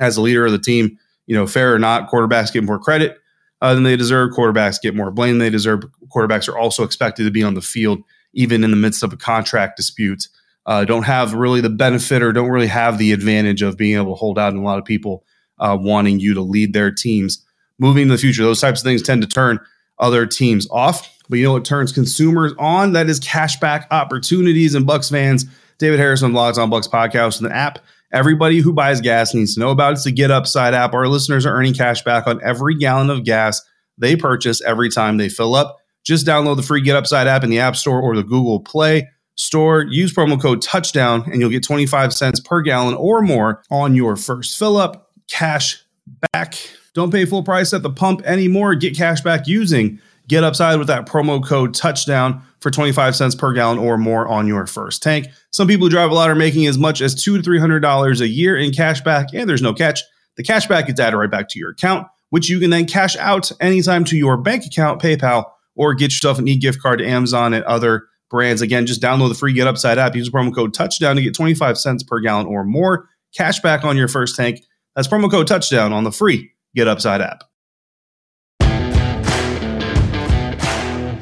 as 0.00 0.16
a 0.16 0.22
leader 0.22 0.46
of 0.46 0.52
the 0.52 0.58
team, 0.58 0.98
you 1.26 1.36
know, 1.36 1.46
fair 1.46 1.72
or 1.74 1.78
not, 1.78 2.10
quarterbacks 2.10 2.52
get 2.52 2.64
more 2.64 2.78
credit 2.78 3.18
uh, 3.60 3.74
than 3.74 3.82
they 3.82 3.96
deserve. 3.96 4.32
Quarterbacks 4.32 4.80
get 4.80 4.94
more 4.94 5.10
blame 5.10 5.32
than 5.32 5.46
they 5.46 5.50
deserve. 5.50 5.84
Quarterbacks 6.14 6.48
are 6.48 6.58
also 6.58 6.82
expected 6.84 7.24
to 7.24 7.30
be 7.30 7.42
on 7.42 7.54
the 7.54 7.62
field 7.62 8.02
even 8.34 8.64
in 8.64 8.70
the 8.70 8.76
midst 8.76 9.02
of 9.02 9.12
a 9.12 9.16
contract 9.16 9.76
dispute. 9.76 10.28
Uh, 10.66 10.84
don't 10.84 11.04
have 11.04 11.34
really 11.34 11.60
the 11.60 11.70
benefit 11.70 12.22
or 12.22 12.32
don't 12.32 12.50
really 12.50 12.66
have 12.66 12.98
the 12.98 13.12
advantage 13.12 13.62
of 13.62 13.76
being 13.76 13.96
able 13.96 14.12
to 14.12 14.18
hold 14.18 14.38
out 14.38 14.52
and 14.52 14.62
a 14.62 14.64
lot 14.64 14.78
of 14.78 14.84
people 14.84 15.24
uh, 15.58 15.76
wanting 15.78 16.18
you 16.18 16.34
to 16.34 16.40
lead 16.40 16.72
their 16.72 16.90
teams 16.90 17.44
moving 17.78 18.06
to 18.06 18.12
the 18.12 18.18
future. 18.18 18.42
Those 18.42 18.60
types 18.60 18.80
of 18.80 18.84
things 18.84 19.02
tend 19.02 19.22
to 19.22 19.28
turn 19.28 19.60
other 19.98 20.26
teams 20.26 20.68
off. 20.70 21.10
But 21.28 21.38
you 21.38 21.44
know 21.44 21.52
what 21.52 21.64
turns 21.64 21.92
consumers 21.92 22.52
on? 22.58 22.92
That 22.92 23.08
is 23.08 23.20
cashback 23.20 23.86
opportunities. 23.90 24.74
And 24.74 24.86
Bucs 24.86 25.10
fans, 25.10 25.46
David 25.78 25.98
Harrison, 25.98 26.32
Locked 26.32 26.58
on 26.58 26.70
Bucs 26.70 26.88
podcast, 26.88 27.40
and 27.40 27.50
the 27.50 27.54
app 27.54 27.78
everybody 28.14 28.60
who 28.60 28.72
buys 28.72 29.00
gas 29.00 29.34
needs 29.34 29.54
to 29.54 29.60
know 29.60 29.70
about. 29.70 29.92
It's 29.92 30.04
the 30.04 30.12
Get 30.12 30.30
Upside 30.30 30.72
app. 30.72 30.94
Our 30.94 31.08
listeners 31.08 31.44
are 31.44 31.52
earning 31.54 31.74
cash 31.74 32.02
back 32.02 32.26
on 32.26 32.40
every 32.42 32.76
gallon 32.76 33.10
of 33.10 33.24
gas 33.24 33.60
they 33.98 34.16
purchase 34.16 34.62
every 34.62 34.88
time 34.88 35.18
they 35.18 35.28
fill 35.28 35.54
up. 35.54 35.76
Just 36.04 36.26
download 36.26 36.56
the 36.56 36.62
free 36.62 36.80
Get 36.80 36.96
Upside 36.96 37.26
app 37.26 37.44
in 37.44 37.50
the 37.50 37.58
App 37.58 37.76
Store 37.76 38.00
or 38.00 38.14
the 38.14 38.22
Google 38.22 38.60
Play 38.60 39.08
Store. 39.34 39.84
Use 39.88 40.14
promo 40.14 40.40
code 40.40 40.62
touchdown 40.62 41.24
and 41.30 41.40
you'll 41.40 41.50
get 41.50 41.64
25 41.64 42.12
cents 42.12 42.40
per 42.40 42.62
gallon 42.62 42.94
or 42.94 43.20
more 43.20 43.62
on 43.70 43.94
your 43.94 44.16
first 44.16 44.58
fill 44.58 44.76
up. 44.76 45.10
Cash 45.28 45.82
back. 46.32 46.54
Don't 46.92 47.10
pay 47.10 47.24
full 47.24 47.42
price 47.42 47.72
at 47.74 47.82
the 47.82 47.90
pump 47.90 48.22
anymore. 48.22 48.76
Get 48.76 48.96
cash 48.96 49.20
back 49.22 49.48
using 49.48 49.98
Get 50.28 50.44
Upside 50.44 50.78
with 50.78 50.86
that 50.86 51.06
promo 51.06 51.44
code 51.44 51.74
touchdown 51.74 52.42
for 52.64 52.70
25 52.70 53.14
cents 53.14 53.34
per 53.34 53.52
gallon 53.52 53.76
or 53.76 53.98
more 53.98 54.26
on 54.26 54.48
your 54.48 54.66
first 54.66 55.02
tank. 55.02 55.28
Some 55.50 55.68
people 55.68 55.84
who 55.84 55.90
drive 55.90 56.10
a 56.10 56.14
lot 56.14 56.30
are 56.30 56.34
making 56.34 56.66
as 56.66 56.78
much 56.78 57.02
as 57.02 57.14
two 57.14 57.36
to 57.36 57.42
three 57.42 57.60
hundred 57.60 57.80
dollars 57.80 58.22
a 58.22 58.26
year 58.26 58.56
in 58.56 58.72
cash 58.72 59.02
back, 59.02 59.28
and 59.34 59.46
there's 59.46 59.60
no 59.60 59.74
catch. 59.74 60.00
The 60.38 60.42
cash 60.42 60.66
back 60.66 60.86
gets 60.86 60.98
added 60.98 61.18
right 61.18 61.30
back 61.30 61.50
to 61.50 61.58
your 61.58 61.72
account, 61.72 62.08
which 62.30 62.48
you 62.48 62.58
can 62.58 62.70
then 62.70 62.86
cash 62.86 63.18
out 63.18 63.52
anytime 63.60 64.04
to 64.06 64.16
your 64.16 64.38
bank 64.38 64.64
account, 64.64 65.02
PayPal, 65.02 65.44
or 65.76 65.92
get 65.92 66.06
yourself 66.06 66.38
an 66.38 66.48
e-gift 66.48 66.80
card 66.80 67.00
to 67.00 67.06
Amazon 67.06 67.52
and 67.52 67.62
other 67.66 68.06
brands. 68.30 68.62
Again, 68.62 68.86
just 68.86 69.02
download 69.02 69.28
the 69.28 69.34
free 69.34 69.52
Get 69.52 69.66
Upside 69.66 69.98
app. 69.98 70.16
Use 70.16 70.30
promo 70.30 70.52
code 70.52 70.72
touchdown 70.72 71.16
to 71.16 71.22
get 71.22 71.34
25 71.34 71.76
cents 71.76 72.02
per 72.02 72.18
gallon 72.18 72.46
or 72.46 72.64
more 72.64 73.10
cash 73.36 73.60
back 73.60 73.84
on 73.84 73.98
your 73.98 74.08
first 74.08 74.36
tank. 74.36 74.62
That's 74.96 75.06
promo 75.06 75.30
code 75.30 75.46
touchdown 75.46 75.92
on 75.92 76.04
the 76.04 76.12
free 76.12 76.50
Get 76.74 76.88
Upside 76.88 77.20
app. 77.20 77.44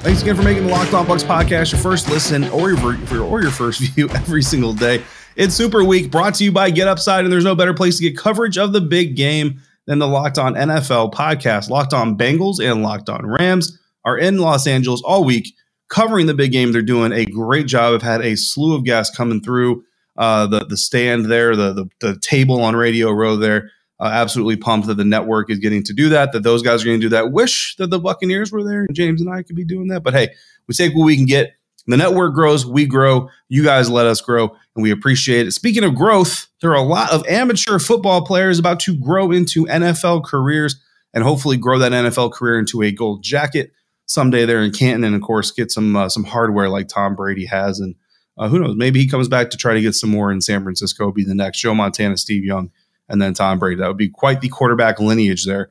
Thanks 0.02 0.20
again 0.20 0.34
for 0.34 0.42
making 0.42 0.66
the 0.66 0.72
Locked 0.72 0.94
On 0.94 1.06
Bucs 1.06 1.22
podcast 1.22 1.70
your 1.70 1.80
first 1.80 2.10
listen 2.10 2.42
or 2.48 2.72
your, 2.72 3.22
or 3.22 3.40
your 3.40 3.52
first 3.52 3.78
view 3.94 4.08
every 4.08 4.42
single 4.42 4.72
day. 4.72 5.00
It's 5.36 5.54
Super 5.54 5.84
Week 5.84 6.10
brought 6.10 6.34
to 6.34 6.44
you 6.44 6.50
by 6.50 6.70
Get 6.70 6.88
Upside, 6.88 7.22
and 7.22 7.32
there's 7.32 7.44
no 7.44 7.54
better 7.54 7.72
place 7.72 7.98
to 7.98 8.02
get 8.02 8.18
coverage 8.18 8.58
of 8.58 8.72
the 8.72 8.80
big 8.80 9.14
game 9.14 9.60
than 9.86 10.00
the 10.00 10.08
Locked 10.08 10.38
On 10.38 10.54
NFL 10.54 11.12
podcast. 11.12 11.70
Locked 11.70 11.94
On 11.94 12.18
Bengals 12.18 12.58
and 12.58 12.82
Locked 12.82 13.10
On 13.10 13.24
Rams 13.24 13.78
are 14.04 14.18
in 14.18 14.38
Los 14.38 14.66
Angeles 14.66 15.00
all 15.04 15.22
week 15.22 15.54
covering 15.88 16.26
the 16.26 16.34
big 16.34 16.50
game. 16.50 16.72
They're 16.72 16.82
doing 16.82 17.12
a 17.12 17.24
great 17.24 17.68
job. 17.68 17.94
I've 17.94 18.02
had 18.02 18.22
a 18.22 18.36
slew 18.36 18.74
of 18.74 18.82
guests 18.82 19.16
coming 19.16 19.40
through 19.40 19.84
uh, 20.16 20.48
the 20.48 20.64
the 20.64 20.76
stand 20.76 21.26
there, 21.26 21.54
the, 21.54 21.72
the 21.72 21.88
the 22.00 22.18
table 22.18 22.60
on 22.60 22.74
Radio 22.74 23.12
Row 23.12 23.36
there 23.36 23.70
uh, 24.02 24.06
absolutely 24.06 24.56
pumped 24.56 24.88
that 24.88 24.96
the 24.96 25.04
network 25.04 25.48
is 25.48 25.60
getting 25.60 25.84
to 25.84 25.92
do 25.92 26.08
that, 26.08 26.32
that 26.32 26.42
those 26.42 26.60
guys 26.60 26.82
are 26.82 26.86
going 26.86 26.98
to 26.98 27.04
do 27.04 27.10
that. 27.10 27.30
Wish 27.30 27.76
that 27.76 27.90
the 27.90 28.00
Buccaneers 28.00 28.50
were 28.50 28.64
there 28.64 28.80
and 28.80 28.94
James 28.94 29.20
and 29.20 29.32
I 29.32 29.44
could 29.44 29.54
be 29.54 29.64
doing 29.64 29.86
that. 29.88 30.02
But 30.02 30.12
hey, 30.12 30.30
we 30.66 30.74
take 30.74 30.92
what 30.92 31.04
we 31.04 31.16
can 31.16 31.26
get. 31.26 31.54
The 31.86 31.96
network 31.96 32.34
grows, 32.34 32.66
we 32.66 32.84
grow. 32.84 33.28
You 33.48 33.64
guys 33.64 33.90
let 33.90 34.06
us 34.06 34.20
grow, 34.20 34.56
and 34.76 34.82
we 34.82 34.92
appreciate 34.92 35.48
it. 35.48 35.52
Speaking 35.52 35.82
of 35.82 35.96
growth, 35.96 36.48
there 36.60 36.70
are 36.70 36.76
a 36.76 36.82
lot 36.82 37.12
of 37.12 37.26
amateur 37.26 37.80
football 37.80 38.24
players 38.24 38.58
about 38.58 38.78
to 38.80 38.96
grow 38.96 39.32
into 39.32 39.66
NFL 39.66 40.24
careers 40.24 40.80
and 41.12 41.24
hopefully 41.24 41.56
grow 41.56 41.78
that 41.80 41.92
NFL 41.92 42.32
career 42.32 42.58
into 42.58 42.82
a 42.82 42.92
gold 42.92 43.22
jacket. 43.22 43.72
someday 44.06 44.44
there 44.44 44.62
in 44.62 44.72
Canton, 44.72 45.04
and 45.04 45.14
of 45.14 45.22
course 45.22 45.50
get 45.50 45.70
some 45.70 45.96
uh, 45.96 46.08
some 46.08 46.24
hardware 46.24 46.68
like 46.68 46.88
Tom 46.88 47.16
Brady 47.16 47.46
has, 47.46 47.80
and 47.80 47.96
uh, 48.38 48.48
who 48.48 48.60
knows, 48.60 48.76
maybe 48.76 49.00
he 49.00 49.08
comes 49.08 49.28
back 49.28 49.50
to 49.50 49.56
try 49.56 49.74
to 49.74 49.80
get 49.80 49.94
some 49.94 50.10
more 50.10 50.30
in 50.30 50.40
San 50.40 50.62
Francisco, 50.62 51.10
be 51.10 51.24
the 51.24 51.34
next 51.34 51.60
Joe 51.60 51.74
Montana, 51.74 52.16
Steve 52.16 52.44
Young, 52.44 52.70
and 53.08 53.20
then 53.20 53.34
Tom 53.34 53.58
Brady. 53.58 53.80
That 53.80 53.88
would 53.88 53.96
be 53.96 54.08
quite 54.08 54.40
the 54.40 54.48
quarterback 54.48 55.00
lineage 55.00 55.44
there 55.44 55.70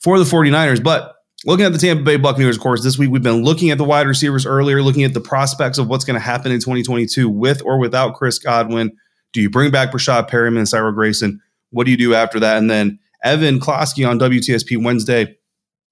for 0.00 0.18
the 0.18 0.24
49ers. 0.24 0.82
But 0.82 1.14
looking 1.44 1.64
at 1.64 1.72
the 1.72 1.78
Tampa 1.78 2.02
Bay 2.02 2.16
Buccaneers, 2.16 2.56
of 2.56 2.62
course, 2.62 2.82
this 2.82 2.98
week 2.98 3.10
we've 3.10 3.22
been 3.22 3.42
looking 3.42 3.70
at 3.70 3.78
the 3.78 3.84
wide 3.84 4.06
receivers 4.06 4.46
earlier, 4.46 4.82
looking 4.82 5.04
at 5.04 5.14
the 5.14 5.20
prospects 5.20 5.78
of 5.78 5.88
what's 5.88 6.04
going 6.04 6.14
to 6.14 6.20
happen 6.20 6.52
in 6.52 6.58
2022 6.58 7.28
with 7.28 7.62
or 7.64 7.78
without 7.78 8.14
Chris 8.14 8.38
Godwin. 8.38 8.92
Do 9.32 9.40
you 9.40 9.50
bring 9.50 9.70
back 9.70 9.92
Breshad 9.92 10.28
Perriman 10.28 10.58
and 10.58 10.68
Cyril 10.68 10.92
Grayson? 10.92 11.40
What 11.70 11.84
do 11.84 11.90
you 11.90 11.96
do 11.96 12.14
after 12.14 12.38
that? 12.40 12.58
And 12.58 12.70
then 12.70 12.98
Evan 13.24 13.60
Klosky 13.60 14.08
on 14.08 14.18
WTSP 14.18 14.82
Wednesday 14.82 15.36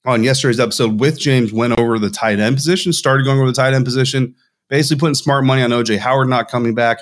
on 0.05 0.23
yesterday's 0.23 0.61
episode 0.61 0.99
with 0.99 1.19
James 1.19 1.53
went 1.53 1.79
over 1.79 1.99
the 1.99 2.11
tight 2.11 2.39
end 2.39 2.57
position, 2.57 2.93
started 2.93 3.25
going 3.25 3.39
over 3.39 3.47
the 3.47 3.53
tight 3.53 3.75
end 3.75 3.85
position, 3.85 4.35
basically 4.69 4.99
putting 4.99 5.15
smart 5.15 5.45
money 5.45 5.63
on 5.63 5.71
OJ 5.71 5.99
Howard 5.99 6.29
not 6.29 6.51
coming 6.51 6.75
back. 6.75 6.99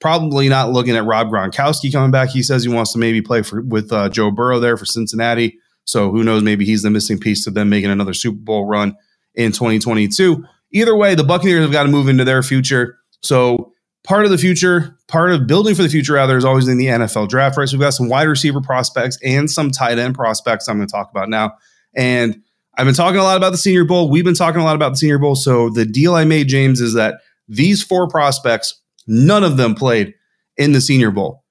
Probably 0.00 0.48
not 0.48 0.72
looking 0.72 0.94
at 0.94 1.04
Rob 1.04 1.28
Gronkowski 1.28 1.92
coming 1.92 2.10
back. 2.10 2.28
He 2.28 2.42
says 2.42 2.62
he 2.62 2.68
wants 2.68 2.92
to 2.92 2.98
maybe 2.98 3.22
play 3.22 3.42
for 3.42 3.62
with 3.62 3.92
uh, 3.92 4.08
Joe 4.08 4.30
Burrow 4.30 4.60
there 4.60 4.76
for 4.76 4.84
Cincinnati. 4.84 5.58
So 5.84 6.10
who 6.10 6.22
knows? 6.22 6.42
Maybe 6.42 6.64
he's 6.64 6.82
the 6.82 6.90
missing 6.90 7.18
piece 7.18 7.44
to 7.44 7.50
them 7.50 7.68
making 7.68 7.90
another 7.90 8.12
Super 8.12 8.38
Bowl 8.38 8.66
run 8.66 8.96
in 9.34 9.52
2022. 9.52 10.44
Either 10.72 10.96
way, 10.96 11.14
the 11.14 11.24
Buccaneers 11.24 11.62
have 11.62 11.72
got 11.72 11.84
to 11.84 11.88
move 11.88 12.08
into 12.08 12.24
their 12.24 12.42
future. 12.42 12.98
So 13.22 13.72
part 14.04 14.24
of 14.24 14.30
the 14.30 14.38
future, 14.38 14.96
part 15.08 15.30
of 15.30 15.46
building 15.46 15.74
for 15.74 15.82
the 15.82 15.88
future, 15.88 16.14
rather, 16.14 16.36
is 16.36 16.44
always 16.44 16.68
in 16.68 16.78
the 16.78 16.86
NFL 16.86 17.28
draft, 17.28 17.56
right? 17.56 17.68
So 17.68 17.76
we've 17.76 17.82
got 17.82 17.94
some 17.94 18.08
wide 18.08 18.28
receiver 18.28 18.60
prospects 18.60 19.18
and 19.24 19.50
some 19.50 19.70
tight 19.70 19.98
end 19.98 20.14
prospects 20.14 20.68
I'm 20.68 20.76
going 20.76 20.88
to 20.88 20.92
talk 20.92 21.10
about 21.10 21.28
now. 21.28 21.52
And 21.94 22.42
I've 22.76 22.84
been 22.84 22.94
talking 22.94 23.18
a 23.18 23.22
lot 23.22 23.36
about 23.36 23.50
the 23.50 23.58
Senior 23.58 23.84
Bowl. 23.84 24.10
We've 24.10 24.24
been 24.24 24.34
talking 24.34 24.60
a 24.60 24.64
lot 24.64 24.76
about 24.76 24.90
the 24.90 24.96
Senior 24.96 25.18
Bowl. 25.18 25.34
So 25.34 25.70
the 25.70 25.86
deal 25.86 26.14
I 26.14 26.24
made, 26.24 26.48
James, 26.48 26.80
is 26.80 26.94
that 26.94 27.20
these 27.48 27.82
four 27.82 28.06
prospects, 28.08 28.80
none 29.06 29.44
of 29.44 29.56
them 29.56 29.74
played 29.74 30.14
in 30.56 30.72
the 30.72 30.80
Senior 30.80 31.10
Bowl. 31.10 31.44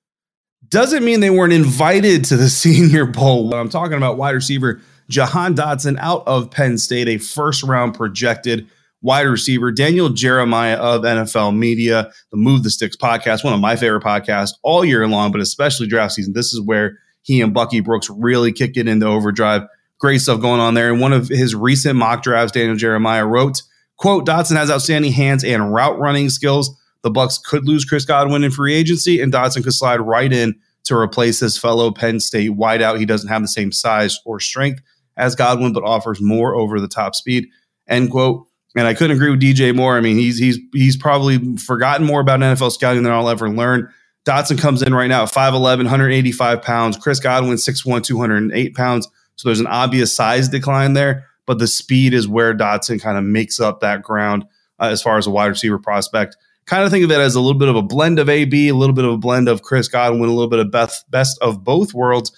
Doesn't 0.70 1.06
mean 1.06 1.20
they 1.20 1.30
weren't 1.30 1.54
invited 1.54 2.26
to 2.26 2.38
the 2.38 2.50
Senior 2.50 3.06
Bowl. 3.06 3.54
I'm 3.54 3.70
talking 3.70 3.98
about 3.98 4.18
wide 4.18 4.32
receiver 4.32 4.82
Jahan 5.10 5.56
Dotson 5.56 5.98
out 6.00 6.24
of 6.28 6.50
Penn 6.50 6.78
State, 6.78 7.08
a 7.08 7.18
first 7.18 7.64
round 7.64 7.94
projected 7.94 8.68
wide 9.02 9.22
receiver. 9.22 9.72
Daniel 9.72 10.10
Jeremiah 10.10 10.78
of 10.78 11.04
NFL 11.04 11.56
Media, 11.56 12.12
the 12.32 12.38
Move 12.38 12.64
the 12.64 12.72
Sticks 12.72 12.98
podcast, 12.98 13.44
one 13.44 13.54
of 13.54 13.60
my 13.60 13.76
favorite 13.76 14.04
podcasts 14.04 14.54
all 14.64 14.84
year 14.84 15.08
long, 15.08 15.32
but 15.32 15.42
especially 15.42 15.88
draft 15.88 16.14
season. 16.14 16.34
This 16.34 16.54
is 16.54 16.62
where 16.62 16.98
he 17.22 17.42
and 17.42 17.54
Bucky 17.54 17.82
Brooks 17.82 18.10
really 18.10 18.52
kick 18.52 18.78
it 18.78 18.88
into 18.88 19.06
overdrive. 19.06 19.64
Great 20.00 20.20
stuff 20.20 20.42
going 20.42 20.60
on 20.60 20.74
there. 20.74 20.92
In 20.92 21.00
one 21.00 21.14
of 21.14 21.28
his 21.28 21.56
recent 21.56 21.98
mock 21.98 22.24
drafts, 22.24 22.52
Daniel 22.52 22.76
Jeremiah 22.76 23.26
wrote, 23.26 23.62
quote, 23.98 24.26
Dotson 24.26 24.58
has 24.58 24.72
outstanding 24.72 25.12
hands 25.12 25.44
and 25.44 25.74
route 25.74 26.00
running 26.00 26.30
skills. 26.30 26.76
The 27.06 27.12
Bucs 27.12 27.42
could 27.42 27.68
lose 27.68 27.86
Chris 27.86 28.04
Godwin 28.04 28.44
in 28.44 28.50
free 28.50 28.74
agency, 28.74 29.22
and 29.22 29.32
Dotson 29.32 29.64
could 29.64 29.74
slide 29.74 30.02
right 30.02 30.34
in 30.34 30.56
to 30.86 30.96
replace 30.96 31.40
his 31.40 31.56
fellow 31.56 31.92
Penn 31.92 32.20
State 32.20 32.50
wideout. 32.54 32.98
He 32.98 33.06
doesn't 33.06 33.30
have 33.30 33.44
the 33.44 33.48
same 33.48 33.72
size 33.72 34.20
or 34.26 34.40
strength 34.40 34.82
as 35.16 35.36
Godwin, 35.36 35.72
but 35.72 35.84
offers 35.84 36.20
more 36.20 36.56
over 36.56 36.80
the 36.80 36.88
top 36.88 37.14
speed. 37.14 37.46
End 37.88 38.10
quote. 38.10 38.48
And 38.76 38.88
I 38.88 38.96
couldn't 38.96 39.16
agree 39.18 39.30
with 39.30 39.40
DJ 39.40 39.74
more. 39.76 39.96
I 39.96 40.02
mean, 40.02 40.18
he's 40.18 40.40
he's 40.40 40.58
he's 40.74 40.98
probably 40.98 41.56
forgotten 41.58 42.08
more 42.08 42.22
about 42.22 42.40
NFL 42.40 42.72
scouting 42.72 43.04
than 43.04 43.14
I'll 43.14 43.30
ever 43.30 43.52
learn. 43.52 43.88
Dotson 44.28 44.58
comes 44.58 44.82
in 44.82 44.92
right 44.92 45.06
now 45.06 45.22
at 45.22 45.32
5'11, 45.32 45.78
185 45.84 46.64
pounds. 46.64 46.98
Chris 46.98 47.20
Godwin, 47.20 47.58
6'1, 47.58 48.04
208 48.04 48.74
pounds. 48.74 49.08
So 49.36 49.48
there's 49.48 49.60
an 49.60 49.68
obvious 49.68 50.12
size 50.12 50.50
decline 50.50 50.94
there, 50.94 51.28
but 51.46 51.60
the 51.60 51.68
speed 51.68 52.16
is 52.16 52.28
where 52.28 52.56
Dotson 52.56 53.00
kind 53.00 53.20
of 53.20 53.24
makes 53.24 53.60
up 53.60 53.82
that 53.82 54.02
ground 54.02 54.46
uh, 54.80 54.88
as 54.88 55.04
far 55.04 55.20
as 55.20 55.28
a 55.28 55.30
wide 55.30 55.46
receiver 55.46 55.78
prospect. 55.78 56.36
Kind 56.66 56.84
of 56.84 56.92
think 56.92 57.06
of 57.06 57.12
it 57.12 57.20
as 57.20 57.36
a 57.36 57.40
little 57.40 57.60
bit 57.60 57.68
of 57.68 57.76
a 57.76 57.82
blend 57.82 58.20
of 58.20 58.28
AB, 58.28 58.70
a 58.70 58.76
little 58.76 58.96
bit 58.96 59.06
of 59.06 59.12
a 59.12 59.18
blend 59.18 59.48
of 59.48 59.62
Chris 59.62 59.88
Godwin, 59.88 60.30
a 60.30 60.34
little 60.34 60.50
bit 60.50 60.60
of 60.60 60.72
best, 60.72 61.10
best 61.12 61.38
of 61.42 61.64
both 61.64 61.94
worlds. 61.94 62.32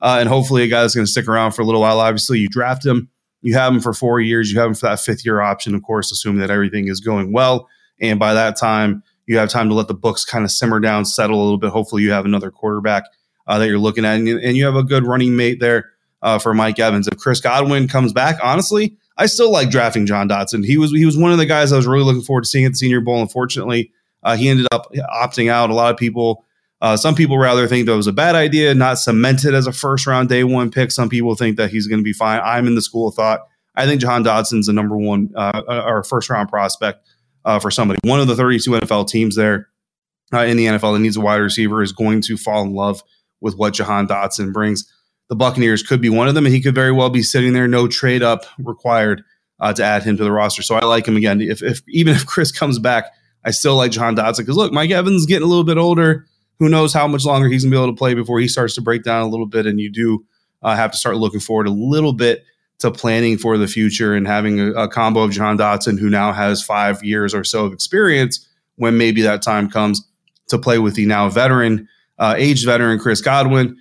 Uh, 0.00 0.16
and 0.20 0.28
hopefully 0.28 0.62
a 0.62 0.68
guy 0.68 0.82
that's 0.82 0.94
going 0.94 1.06
to 1.06 1.10
stick 1.10 1.28
around 1.28 1.52
for 1.52 1.62
a 1.62 1.64
little 1.64 1.80
while. 1.80 2.00
Obviously, 2.00 2.38
you 2.38 2.48
draft 2.48 2.84
him 2.84 3.10
you 3.44 3.52
have 3.52 3.74
him 3.74 3.80
for 3.80 3.92
four 3.92 4.20
years. 4.20 4.50
You 4.50 4.58
have 4.58 4.68
him 4.68 4.74
for 4.74 4.86
that 4.88 5.00
fifth 5.00 5.24
year 5.24 5.42
option, 5.42 5.74
of 5.74 5.82
course, 5.82 6.10
assuming 6.10 6.40
that 6.40 6.50
everything 6.50 6.88
is 6.88 7.00
going 7.00 7.30
well. 7.30 7.68
And 8.00 8.18
by 8.18 8.32
that 8.32 8.56
time, 8.56 9.02
you 9.26 9.36
have 9.36 9.50
time 9.50 9.68
to 9.68 9.74
let 9.74 9.86
the 9.86 9.94
books 9.94 10.24
kind 10.24 10.44
of 10.44 10.50
simmer 10.50 10.80
down, 10.80 11.04
settle 11.04 11.38
a 11.38 11.44
little 11.44 11.58
bit. 11.58 11.68
Hopefully, 11.68 12.02
you 12.02 12.10
have 12.12 12.24
another 12.24 12.50
quarterback 12.50 13.04
uh, 13.46 13.58
that 13.58 13.68
you're 13.68 13.78
looking 13.78 14.06
at, 14.06 14.16
and, 14.16 14.26
and, 14.26 14.56
you 14.56 14.64
have 14.64 14.76
a 14.76 14.82
good 14.82 15.06
running 15.06 15.36
mate 15.36 15.60
there 15.60 15.90
uh, 16.22 16.38
for 16.38 16.54
Mike 16.54 16.78
Evans. 16.78 17.06
If 17.06 17.18
Chris 17.18 17.42
Godwin 17.42 17.86
comes 17.86 18.14
back, 18.14 18.38
honestly, 18.42 18.96
I 19.16 19.26
still 19.26 19.52
like 19.52 19.70
drafting 19.70 20.06
Jahan 20.06 20.28
Dotson. 20.28 20.64
He 20.64 20.76
was 20.76 20.90
he 20.90 21.06
was 21.06 21.16
one 21.16 21.32
of 21.32 21.38
the 21.38 21.46
guys 21.46 21.72
I 21.72 21.76
was 21.76 21.86
really 21.86 22.04
looking 22.04 22.22
forward 22.22 22.44
to 22.44 22.50
seeing 22.50 22.64
at 22.64 22.72
the 22.72 22.78
Senior 22.78 23.00
Bowl. 23.00 23.20
Unfortunately, 23.20 23.92
uh, 24.22 24.36
he 24.36 24.48
ended 24.48 24.66
up 24.72 24.92
opting 25.12 25.50
out. 25.50 25.70
A 25.70 25.74
lot 25.74 25.92
of 25.92 25.96
people 25.96 26.44
uh, 26.84 26.98
some 26.98 27.14
people 27.14 27.38
rather 27.38 27.66
think 27.66 27.86
that 27.86 27.96
was 27.96 28.06
a 28.06 28.12
bad 28.12 28.34
idea, 28.34 28.74
not 28.74 28.98
cemented 28.98 29.54
as 29.54 29.66
a 29.66 29.72
first 29.72 30.06
round 30.06 30.28
day 30.28 30.44
one 30.44 30.70
pick. 30.70 30.90
Some 30.90 31.08
people 31.08 31.34
think 31.34 31.56
that 31.56 31.70
he's 31.70 31.86
going 31.86 31.98
to 31.98 32.04
be 32.04 32.12
fine. 32.12 32.42
I'm 32.44 32.66
in 32.66 32.74
the 32.74 32.82
school 32.82 33.08
of 33.08 33.14
thought. 33.14 33.40
I 33.74 33.86
think 33.86 34.02
Jahan 34.02 34.22
Dotson's 34.22 34.66
the 34.66 34.74
number 34.74 34.94
one 34.94 35.30
uh, 35.34 35.62
uh, 35.66 35.84
or 35.86 36.04
first 36.04 36.28
round 36.28 36.50
prospect 36.50 37.06
uh, 37.46 37.58
for 37.58 37.70
somebody. 37.70 38.00
One 38.04 38.20
of 38.20 38.26
the 38.26 38.36
32 38.36 38.70
NFL 38.70 39.08
teams 39.08 39.34
there 39.34 39.70
uh, 40.30 40.40
in 40.40 40.58
the 40.58 40.66
NFL 40.66 40.92
that 40.92 40.98
needs 40.98 41.16
a 41.16 41.22
wide 41.22 41.36
receiver 41.36 41.82
is 41.82 41.92
going 41.92 42.20
to 42.20 42.36
fall 42.36 42.62
in 42.62 42.74
love 42.74 43.02
with 43.40 43.56
what 43.56 43.72
Jahan 43.72 44.06
Dotson 44.06 44.52
brings. 44.52 44.92
The 45.28 45.36
Buccaneers 45.36 45.82
could 45.82 46.00
be 46.00 46.10
one 46.10 46.28
of 46.28 46.34
them, 46.34 46.46
and 46.46 46.54
he 46.54 46.60
could 46.60 46.74
very 46.74 46.92
well 46.92 47.10
be 47.10 47.22
sitting 47.22 47.52
there, 47.52 47.66
no 47.66 47.88
trade 47.88 48.22
up 48.22 48.44
required 48.58 49.22
uh, 49.60 49.72
to 49.72 49.82
add 49.82 50.02
him 50.02 50.16
to 50.16 50.24
the 50.24 50.32
roster. 50.32 50.62
So 50.62 50.74
I 50.74 50.84
like 50.84 51.06
him 51.06 51.16
again. 51.16 51.40
If, 51.40 51.62
if 51.62 51.82
even 51.88 52.14
if 52.14 52.26
Chris 52.26 52.52
comes 52.52 52.78
back, 52.78 53.06
I 53.44 53.50
still 53.50 53.76
like 53.76 53.90
Jahan 53.90 54.16
Dotson 54.16 54.38
because 54.38 54.56
look, 54.56 54.72
Mike 54.72 54.90
Evans 54.90 55.26
getting 55.26 55.44
a 55.44 55.48
little 55.48 55.64
bit 55.64 55.78
older 55.78 56.26
who 56.58 56.68
knows 56.68 56.92
how 56.92 57.06
much 57.06 57.24
longer 57.24 57.48
he's 57.48 57.64
to 57.64 57.70
be 57.70 57.76
able 57.76 57.88
to 57.88 57.96
play 57.96 58.14
before 58.14 58.40
he 58.40 58.48
starts 58.48 58.74
to 58.74 58.80
break 58.80 59.02
down 59.02 59.22
a 59.22 59.28
little 59.28 59.46
bit. 59.46 59.66
And 59.66 59.80
you 59.80 59.90
do 59.90 60.24
uh, 60.62 60.76
have 60.76 60.92
to 60.92 60.96
start 60.96 61.16
looking 61.16 61.40
forward 61.40 61.66
a 61.66 61.70
little 61.70 62.12
bit 62.12 62.44
to 62.78 62.90
planning 62.90 63.38
for 63.38 63.56
the 63.56 63.66
future 63.66 64.14
and 64.14 64.26
having 64.26 64.60
a, 64.60 64.72
a, 64.72 64.88
combo 64.88 65.20
of 65.20 65.30
Jahan 65.30 65.56
Dotson, 65.56 65.98
who 65.98 66.10
now 66.10 66.32
has 66.32 66.62
five 66.62 67.02
years 67.04 67.34
or 67.34 67.44
so 67.44 67.64
of 67.64 67.72
experience, 67.72 68.48
when 68.76 68.98
maybe 68.98 69.22
that 69.22 69.42
time 69.42 69.70
comes 69.70 70.04
to 70.48 70.58
play 70.58 70.78
with 70.78 70.94
the 70.94 71.06
now 71.06 71.28
veteran, 71.28 71.88
uh, 72.18 72.34
aged 72.36 72.66
veteran 72.66 72.98
Chris 72.98 73.20
Godwin. 73.20 73.76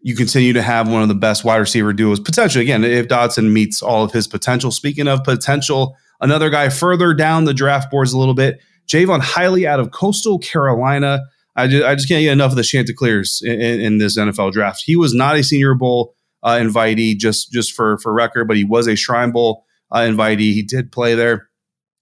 You 0.00 0.14
continue 0.14 0.52
to 0.52 0.62
have 0.62 0.90
one 0.90 1.02
of 1.02 1.08
the 1.08 1.14
best 1.14 1.44
wide 1.44 1.56
receiver 1.56 1.92
duos 1.92 2.20
potentially. 2.20 2.64
Again, 2.64 2.84
if 2.84 3.08
Dotson 3.08 3.52
meets 3.52 3.82
all 3.82 4.04
of 4.04 4.12
his 4.12 4.28
potential. 4.28 4.70
Speaking 4.70 5.08
of 5.08 5.24
potential, 5.24 5.96
another 6.20 6.50
guy 6.50 6.68
further 6.68 7.14
down 7.14 7.44
the 7.44 7.54
draft 7.54 7.90
boards 7.90 8.12
a 8.12 8.18
little 8.18 8.34
bit, 8.34 8.60
Jaivon 8.86 9.20
Heiligh 9.20 9.66
out 9.66 9.80
of 9.80 9.90
Coastal 9.90 10.38
Carolina. 10.38 11.24
I 11.56 11.66
just, 11.66 11.84
I 11.84 11.94
just 11.96 12.08
can't 12.08 12.22
get 12.22 12.32
enough 12.32 12.52
of 12.52 12.56
the 12.56 12.62
Chanticleers 12.62 13.42
in, 13.44 13.60
in, 13.60 13.80
in 13.80 13.98
this 13.98 14.16
NFL 14.16 14.52
draft. 14.52 14.82
He 14.84 14.96
was 14.96 15.12
not 15.12 15.36
a 15.36 15.42
Senior 15.42 15.74
Bowl 15.74 16.14
uh, 16.42 16.56
invitee, 16.56 17.16
just 17.16 17.50
just 17.52 17.72
for 17.72 17.98
for 17.98 18.12
record, 18.12 18.46
but 18.46 18.56
he 18.56 18.64
was 18.64 18.86
a 18.86 18.96
Shrine 18.96 19.32
Bowl 19.32 19.64
uh, 19.90 20.00
invitee. 20.00 20.52
He 20.52 20.62
did 20.62 20.92
play 20.92 21.14
there, 21.14 21.48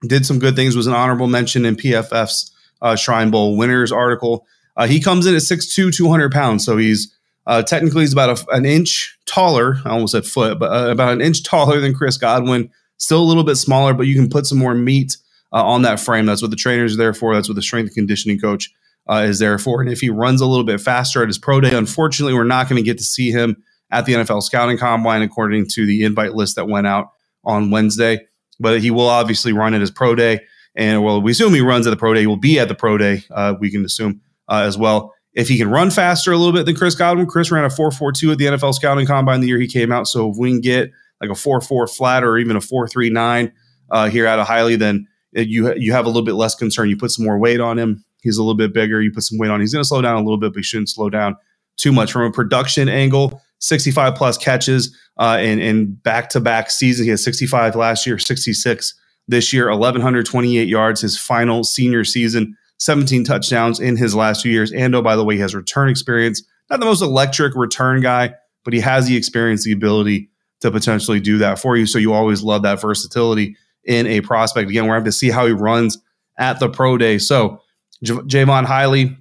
did 0.06 0.26
some 0.26 0.38
good 0.38 0.56
things. 0.56 0.76
Was 0.76 0.86
an 0.86 0.92
honorable 0.92 1.26
mention 1.26 1.64
in 1.64 1.76
PFF's 1.76 2.52
uh, 2.82 2.96
Shrine 2.96 3.30
Bowl 3.30 3.56
winners 3.56 3.92
article. 3.92 4.46
Uh, 4.76 4.86
he 4.86 5.00
comes 5.00 5.24
in 5.24 5.34
at 5.34 5.40
6'2", 5.40 5.94
200 5.94 6.30
pounds, 6.30 6.62
so 6.62 6.76
he's 6.76 7.15
uh, 7.46 7.62
technically 7.62 8.02
he's 8.02 8.12
about 8.12 8.38
a, 8.38 8.50
an 8.50 8.64
inch 8.64 9.18
taller. 9.26 9.78
I 9.84 9.90
almost 9.90 10.12
said 10.12 10.24
foot, 10.24 10.58
but 10.58 10.72
uh, 10.72 10.90
about 10.90 11.12
an 11.12 11.20
inch 11.20 11.42
taller 11.42 11.80
than 11.80 11.94
Chris 11.94 12.16
Godwin. 12.16 12.70
Still 12.98 13.22
a 13.22 13.24
little 13.24 13.44
bit 13.44 13.56
smaller, 13.56 13.92
but 13.92 14.06
you 14.06 14.14
can 14.14 14.28
put 14.28 14.46
some 14.46 14.58
more 14.58 14.74
meat 14.74 15.16
uh, 15.52 15.64
on 15.64 15.82
that 15.82 16.00
frame. 16.00 16.26
That's 16.26 16.42
what 16.42 16.50
the 16.50 16.56
trainers 16.56 16.94
are 16.94 16.98
there 16.98 17.14
for. 17.14 17.34
That's 17.34 17.48
what 17.48 17.54
the 17.54 17.62
strength 17.62 17.88
and 17.88 17.94
conditioning 17.94 18.38
coach 18.38 18.70
uh, 19.08 19.24
is 19.26 19.38
there 19.38 19.58
for. 19.58 19.80
And 19.80 19.90
if 19.90 20.00
he 20.00 20.10
runs 20.10 20.40
a 20.40 20.46
little 20.46 20.64
bit 20.64 20.80
faster 20.80 21.22
at 21.22 21.28
his 21.28 21.38
pro 21.38 21.60
day, 21.60 21.74
unfortunately, 21.74 22.34
we're 22.34 22.44
not 22.44 22.68
going 22.68 22.82
to 22.82 22.82
get 22.82 22.98
to 22.98 23.04
see 23.04 23.30
him 23.30 23.62
at 23.90 24.06
the 24.06 24.14
NFL 24.14 24.42
Scouting 24.42 24.78
Combine, 24.78 25.22
according 25.22 25.66
to 25.74 25.86
the 25.86 26.04
invite 26.04 26.34
list 26.34 26.56
that 26.56 26.68
went 26.68 26.86
out 26.86 27.10
on 27.44 27.70
Wednesday. 27.70 28.26
But 28.58 28.80
he 28.80 28.90
will 28.90 29.08
obviously 29.08 29.52
run 29.52 29.74
at 29.74 29.80
his 29.80 29.90
pro 29.90 30.14
day. 30.14 30.40
And 30.74 31.04
well, 31.04 31.20
we 31.20 31.30
assume 31.32 31.54
he 31.54 31.60
runs 31.60 31.86
at 31.86 31.90
the 31.90 31.96
pro 31.96 32.14
day. 32.14 32.20
He 32.20 32.26
will 32.26 32.36
be 32.36 32.58
at 32.58 32.68
the 32.68 32.74
pro 32.74 32.98
day, 32.98 33.22
uh, 33.30 33.54
we 33.60 33.70
can 33.70 33.84
assume 33.84 34.20
uh, 34.48 34.62
as 34.66 34.76
well. 34.76 35.14
If 35.36 35.48
he 35.48 35.58
can 35.58 35.70
run 35.70 35.90
faster 35.90 36.32
a 36.32 36.36
little 36.36 36.52
bit 36.52 36.66
than 36.66 36.74
Chris 36.74 36.94
Godwin, 36.94 37.26
Chris 37.26 37.52
ran 37.52 37.64
a 37.64 37.68
4.42 37.68 38.32
at 38.32 38.38
the 38.38 38.46
NFL 38.46 38.74
Scouting 38.74 39.06
Combine 39.06 39.40
the 39.40 39.46
year 39.46 39.60
he 39.60 39.68
came 39.68 39.92
out. 39.92 40.08
So 40.08 40.30
if 40.30 40.36
we 40.36 40.50
can 40.50 40.60
get 40.60 40.90
like 41.20 41.30
a 41.30 41.34
4.4 41.34 41.94
flat 41.94 42.24
or 42.24 42.38
even 42.38 42.56
a 42.56 42.60
4.39 42.60 43.52
uh, 43.90 44.08
here 44.08 44.26
out 44.26 44.38
of 44.38 44.46
Heiligh, 44.48 44.78
then 44.78 45.06
you 45.32 45.74
you 45.76 45.92
have 45.92 46.06
a 46.06 46.08
little 46.08 46.24
bit 46.24 46.34
less 46.34 46.54
concern. 46.54 46.88
You 46.88 46.96
put 46.96 47.10
some 47.10 47.24
more 47.24 47.38
weight 47.38 47.60
on 47.60 47.78
him. 47.78 48.04
He's 48.22 48.38
a 48.38 48.42
little 48.42 48.56
bit 48.56 48.72
bigger. 48.72 49.00
You 49.02 49.12
put 49.12 49.22
some 49.22 49.38
weight 49.38 49.50
on. 49.50 49.60
He's 49.60 49.72
going 49.72 49.82
to 49.82 49.86
slow 49.88 50.02
down 50.02 50.16
a 50.16 50.22
little 50.22 50.38
bit, 50.38 50.52
but 50.52 50.58
he 50.58 50.62
shouldn't 50.62 50.88
slow 50.88 51.10
down 51.10 51.36
too 51.76 51.92
much. 51.92 52.10
From 52.10 52.22
a 52.22 52.32
production 52.32 52.88
angle, 52.88 53.40
65 53.58 54.14
plus 54.14 54.38
catches 54.38 54.96
uh, 55.18 55.38
in, 55.40 55.58
in 55.60 55.94
back-to-back 55.94 56.70
season. 56.70 57.04
He 57.04 57.10
had 57.10 57.20
65 57.20 57.76
last 57.76 58.06
year, 58.06 58.18
66 58.18 58.94
this 59.28 59.52
year, 59.52 59.68
1,128 59.68 60.68
yards 60.68 61.00
his 61.00 61.18
final 61.18 61.64
senior 61.64 62.04
season, 62.04 62.56
17 62.78 63.24
touchdowns 63.24 63.80
in 63.80 63.96
his 63.96 64.14
last 64.14 64.42
two 64.42 64.50
years. 64.50 64.72
Ando, 64.72 64.96
oh, 64.96 65.02
by 65.02 65.16
the 65.16 65.24
way, 65.24 65.34
he 65.34 65.40
has 65.40 65.54
return 65.54 65.88
experience. 65.88 66.42
Not 66.70 66.80
the 66.80 66.86
most 66.86 67.02
electric 67.02 67.54
return 67.54 68.00
guy, 68.00 68.34
but 68.64 68.74
he 68.74 68.80
has 68.80 69.06
the 69.06 69.16
experience, 69.16 69.64
the 69.64 69.72
ability 69.72 70.30
to 70.60 70.70
potentially 70.70 71.20
do 71.20 71.38
that 71.38 71.58
for 71.58 71.76
you. 71.76 71.86
So 71.86 71.98
you 71.98 72.12
always 72.12 72.42
love 72.42 72.62
that 72.62 72.80
versatility 72.80 73.56
in 73.84 74.06
a 74.06 74.20
prospect. 74.20 74.68
Again, 74.68 74.84
we're 74.84 74.94
going 74.94 75.04
to 75.04 75.06
have 75.06 75.12
to 75.14 75.18
see 75.18 75.30
how 75.30 75.46
he 75.46 75.52
runs 75.52 75.98
at 76.38 76.60
the 76.60 76.68
pro 76.68 76.98
day. 76.98 77.18
So 77.18 77.62
J- 78.02 78.14
Jaivon 78.14 78.66
Heiligh 78.66 79.16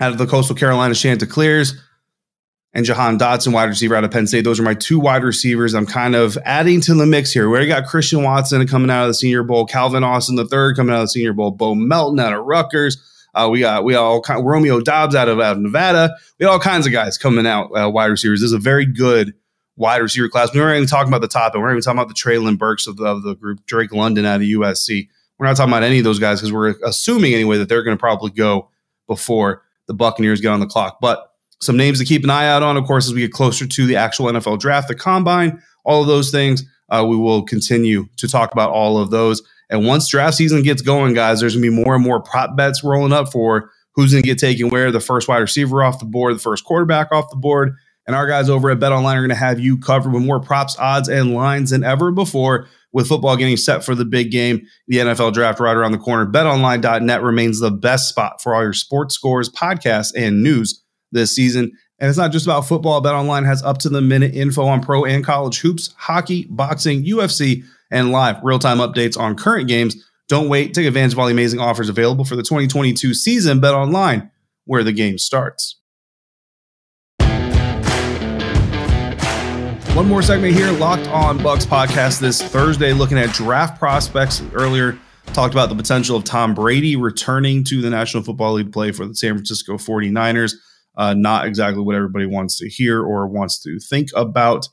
out 0.00 0.12
of 0.12 0.18
the 0.18 0.26
Coastal 0.26 0.56
Carolina 0.56 0.94
Chanticleers 0.94 1.74
and 2.74 2.84
Jahan 2.84 3.18
Dotson, 3.18 3.52
wide 3.52 3.68
receiver 3.68 3.94
out 3.94 4.02
of 4.02 4.10
Penn 4.10 4.26
State. 4.26 4.42
Those 4.42 4.58
are 4.58 4.64
my 4.64 4.74
two 4.74 4.98
wide 4.98 5.22
receivers. 5.22 5.74
I'm 5.74 5.86
kind 5.86 6.16
of 6.16 6.36
adding 6.44 6.80
to 6.82 6.94
the 6.94 7.06
mix 7.06 7.32
here. 7.32 7.48
We 7.48 7.52
already 7.52 7.68
got 7.68 7.86
Christian 7.86 8.24
Watson 8.24 8.66
coming 8.66 8.90
out 8.90 9.02
of 9.02 9.08
the 9.08 9.14
Senior 9.14 9.44
Bowl, 9.44 9.64
Calvin 9.64 10.02
Austin 10.02 10.34
the 10.34 10.44
third 10.44 10.76
coming 10.76 10.92
out 10.92 10.98
of 10.98 11.04
the 11.04 11.08
Senior 11.08 11.32
Bowl, 11.32 11.52
Bo 11.52 11.74
Melton 11.74 12.18
out 12.18 12.32
of 12.32 12.44
Rutgers. 12.44 12.96
Uh, 13.34 13.48
we 13.50 13.60
got 13.60 13.84
we 13.84 13.94
all 13.94 14.20
kind, 14.20 14.40
of 14.40 14.46
Romeo 14.46 14.80
Doubs 14.80 15.14
out 15.14 15.28
of, 15.28 15.40
out 15.40 15.56
of 15.56 15.62
Nevada. 15.62 16.14
We 16.38 16.46
all 16.46 16.58
kinds 16.58 16.86
of 16.86 16.92
guys 16.92 17.16
coming 17.16 17.46
out 17.46 17.70
uh, 17.76 17.90
wide 17.90 18.06
receivers. 18.06 18.40
This 18.40 18.48
is 18.48 18.52
a 18.52 18.58
very 18.58 18.86
good 18.86 19.34
wide 19.76 20.02
receiver 20.02 20.28
class. 20.28 20.52
We 20.52 20.60
weren't 20.60 20.76
even 20.76 20.88
talking 20.88 21.08
about 21.08 21.20
the 21.20 21.28
top, 21.28 21.54
and 21.54 21.62
we're 21.62 21.68
not 21.68 21.74
even 21.74 21.82
talking 21.82 21.98
about 21.98 22.08
the 22.08 22.14
Treylon 22.14 22.58
Burks 22.58 22.86
of 22.86 22.96
the, 22.96 23.04
of 23.04 23.22
the 23.22 23.34
group, 23.34 23.64
Drake 23.66 23.92
London 23.92 24.24
out 24.24 24.36
of 24.36 24.42
USC. 24.42 25.08
We're 25.38 25.46
not 25.46 25.56
talking 25.56 25.72
about 25.72 25.82
any 25.82 25.98
of 25.98 26.04
those 26.04 26.20
guys 26.20 26.40
because 26.40 26.52
we're 26.52 26.74
assuming 26.84 27.34
anyway 27.34 27.58
that 27.58 27.68
they're 27.68 27.82
going 27.82 27.96
to 27.96 28.00
probably 28.00 28.30
go 28.30 28.70
before 29.08 29.62
the 29.86 29.94
Buccaneers 29.94 30.40
get 30.40 30.48
on 30.48 30.60
the 30.60 30.66
clock. 30.66 30.98
But 31.00 31.33
some 31.60 31.76
names 31.76 31.98
to 31.98 32.04
keep 32.04 32.24
an 32.24 32.30
eye 32.30 32.48
out 32.48 32.62
on, 32.62 32.76
of 32.76 32.84
course, 32.84 33.06
as 33.06 33.14
we 33.14 33.20
get 33.20 33.32
closer 33.32 33.66
to 33.66 33.86
the 33.86 33.96
actual 33.96 34.26
NFL 34.26 34.60
draft, 34.60 34.88
the 34.88 34.94
combine, 34.94 35.62
all 35.84 36.02
of 36.02 36.06
those 36.06 36.30
things. 36.30 36.62
Uh, 36.90 37.04
we 37.08 37.16
will 37.16 37.42
continue 37.42 38.06
to 38.16 38.28
talk 38.28 38.52
about 38.52 38.70
all 38.70 38.98
of 38.98 39.10
those. 39.10 39.42
And 39.70 39.86
once 39.86 40.08
draft 40.08 40.36
season 40.36 40.62
gets 40.62 40.82
going, 40.82 41.14
guys, 41.14 41.40
there's 41.40 41.56
going 41.56 41.64
to 41.64 41.70
be 41.70 41.84
more 41.84 41.94
and 41.94 42.04
more 42.04 42.20
prop 42.20 42.56
bets 42.56 42.84
rolling 42.84 43.12
up 43.12 43.32
for 43.32 43.70
who's 43.94 44.12
going 44.12 44.22
to 44.22 44.28
get 44.28 44.38
taken 44.38 44.68
where, 44.68 44.90
the 44.90 45.00
first 45.00 45.28
wide 45.28 45.38
receiver 45.38 45.82
off 45.82 45.98
the 45.98 46.04
board, 46.04 46.34
the 46.34 46.40
first 46.40 46.64
quarterback 46.64 47.10
off 47.12 47.30
the 47.30 47.36
board. 47.36 47.74
And 48.06 48.14
our 48.14 48.26
guys 48.26 48.50
over 48.50 48.70
at 48.70 48.80
Bet 48.80 48.92
Online 48.92 49.16
are 49.16 49.20
going 49.20 49.30
to 49.30 49.34
have 49.34 49.58
you 49.58 49.78
covered 49.78 50.12
with 50.12 50.22
more 50.22 50.40
props, 50.40 50.76
odds, 50.78 51.08
and 51.08 51.32
lines 51.34 51.70
than 51.70 51.84
ever 51.84 52.12
before. 52.12 52.68
With 52.92 53.08
football 53.08 53.36
getting 53.36 53.56
set 53.56 53.82
for 53.82 53.96
the 53.96 54.04
big 54.04 54.30
game, 54.30 54.68
the 54.86 54.98
NFL 54.98 55.32
draft 55.32 55.58
right 55.58 55.74
around 55.74 55.92
the 55.92 55.98
corner, 55.98 56.30
betonline.net 56.30 57.22
remains 57.22 57.58
the 57.58 57.72
best 57.72 58.08
spot 58.08 58.40
for 58.40 58.54
all 58.54 58.62
your 58.62 58.72
sports 58.72 59.16
scores, 59.16 59.48
podcasts, 59.50 60.12
and 60.14 60.44
news 60.44 60.83
this 61.14 61.34
season. 61.34 61.72
And 61.98 62.08
it's 62.08 62.18
not 62.18 62.32
just 62.32 62.44
about 62.44 62.66
football. 62.66 63.00
Bet 63.00 63.14
Online 63.14 63.44
has 63.44 63.62
up 63.62 63.78
to 63.78 63.88
the 63.88 64.02
minute 64.02 64.34
info 64.34 64.64
on 64.64 64.82
pro 64.82 65.04
and 65.04 65.24
college 65.24 65.60
hoops, 65.60 65.94
hockey, 65.96 66.46
boxing, 66.50 67.04
UFC, 67.04 67.64
and 67.90 68.12
live 68.12 68.36
real 68.42 68.58
time 68.58 68.78
updates 68.78 69.18
on 69.18 69.36
current 69.36 69.68
games. 69.68 69.96
Don't 70.28 70.48
wait. 70.48 70.74
Take 70.74 70.86
advantage 70.86 71.12
of 71.12 71.18
all 71.18 71.26
the 71.26 71.32
amazing 71.32 71.60
offers 71.60 71.88
available 71.88 72.24
for 72.24 72.36
the 72.36 72.42
2022 72.42 73.14
season. 73.14 73.60
Bet 73.60 73.74
Online, 73.74 74.30
where 74.64 74.82
the 74.82 74.92
game 74.92 75.18
starts. 75.18 75.76
One 79.94 80.08
more 80.08 80.22
segment 80.22 80.54
here, 80.54 80.72
Locked 80.72 81.06
On 81.08 81.40
Bucks 81.40 81.64
podcast 81.64 82.18
this 82.18 82.42
Thursday, 82.42 82.92
looking 82.92 83.16
at 83.16 83.32
draft 83.32 83.78
prospects. 83.78 84.42
Earlier, 84.52 84.98
talked 85.26 85.54
about 85.54 85.68
the 85.68 85.76
potential 85.76 86.16
of 86.16 86.24
Tom 86.24 86.52
Brady 86.52 86.96
returning 86.96 87.62
to 87.64 87.80
the 87.80 87.90
National 87.90 88.24
Football 88.24 88.54
League 88.54 88.72
play 88.72 88.90
for 88.90 89.06
the 89.06 89.14
San 89.14 89.34
Francisco 89.34 89.74
49ers 89.74 90.54
uh, 90.96 91.14
not 91.14 91.46
exactly 91.46 91.82
what 91.82 91.96
everybody 91.96 92.26
wants 92.26 92.58
to 92.58 92.68
hear 92.68 93.02
or 93.02 93.26
wants 93.26 93.62
to 93.62 93.78
think 93.78 94.10
about. 94.14 94.68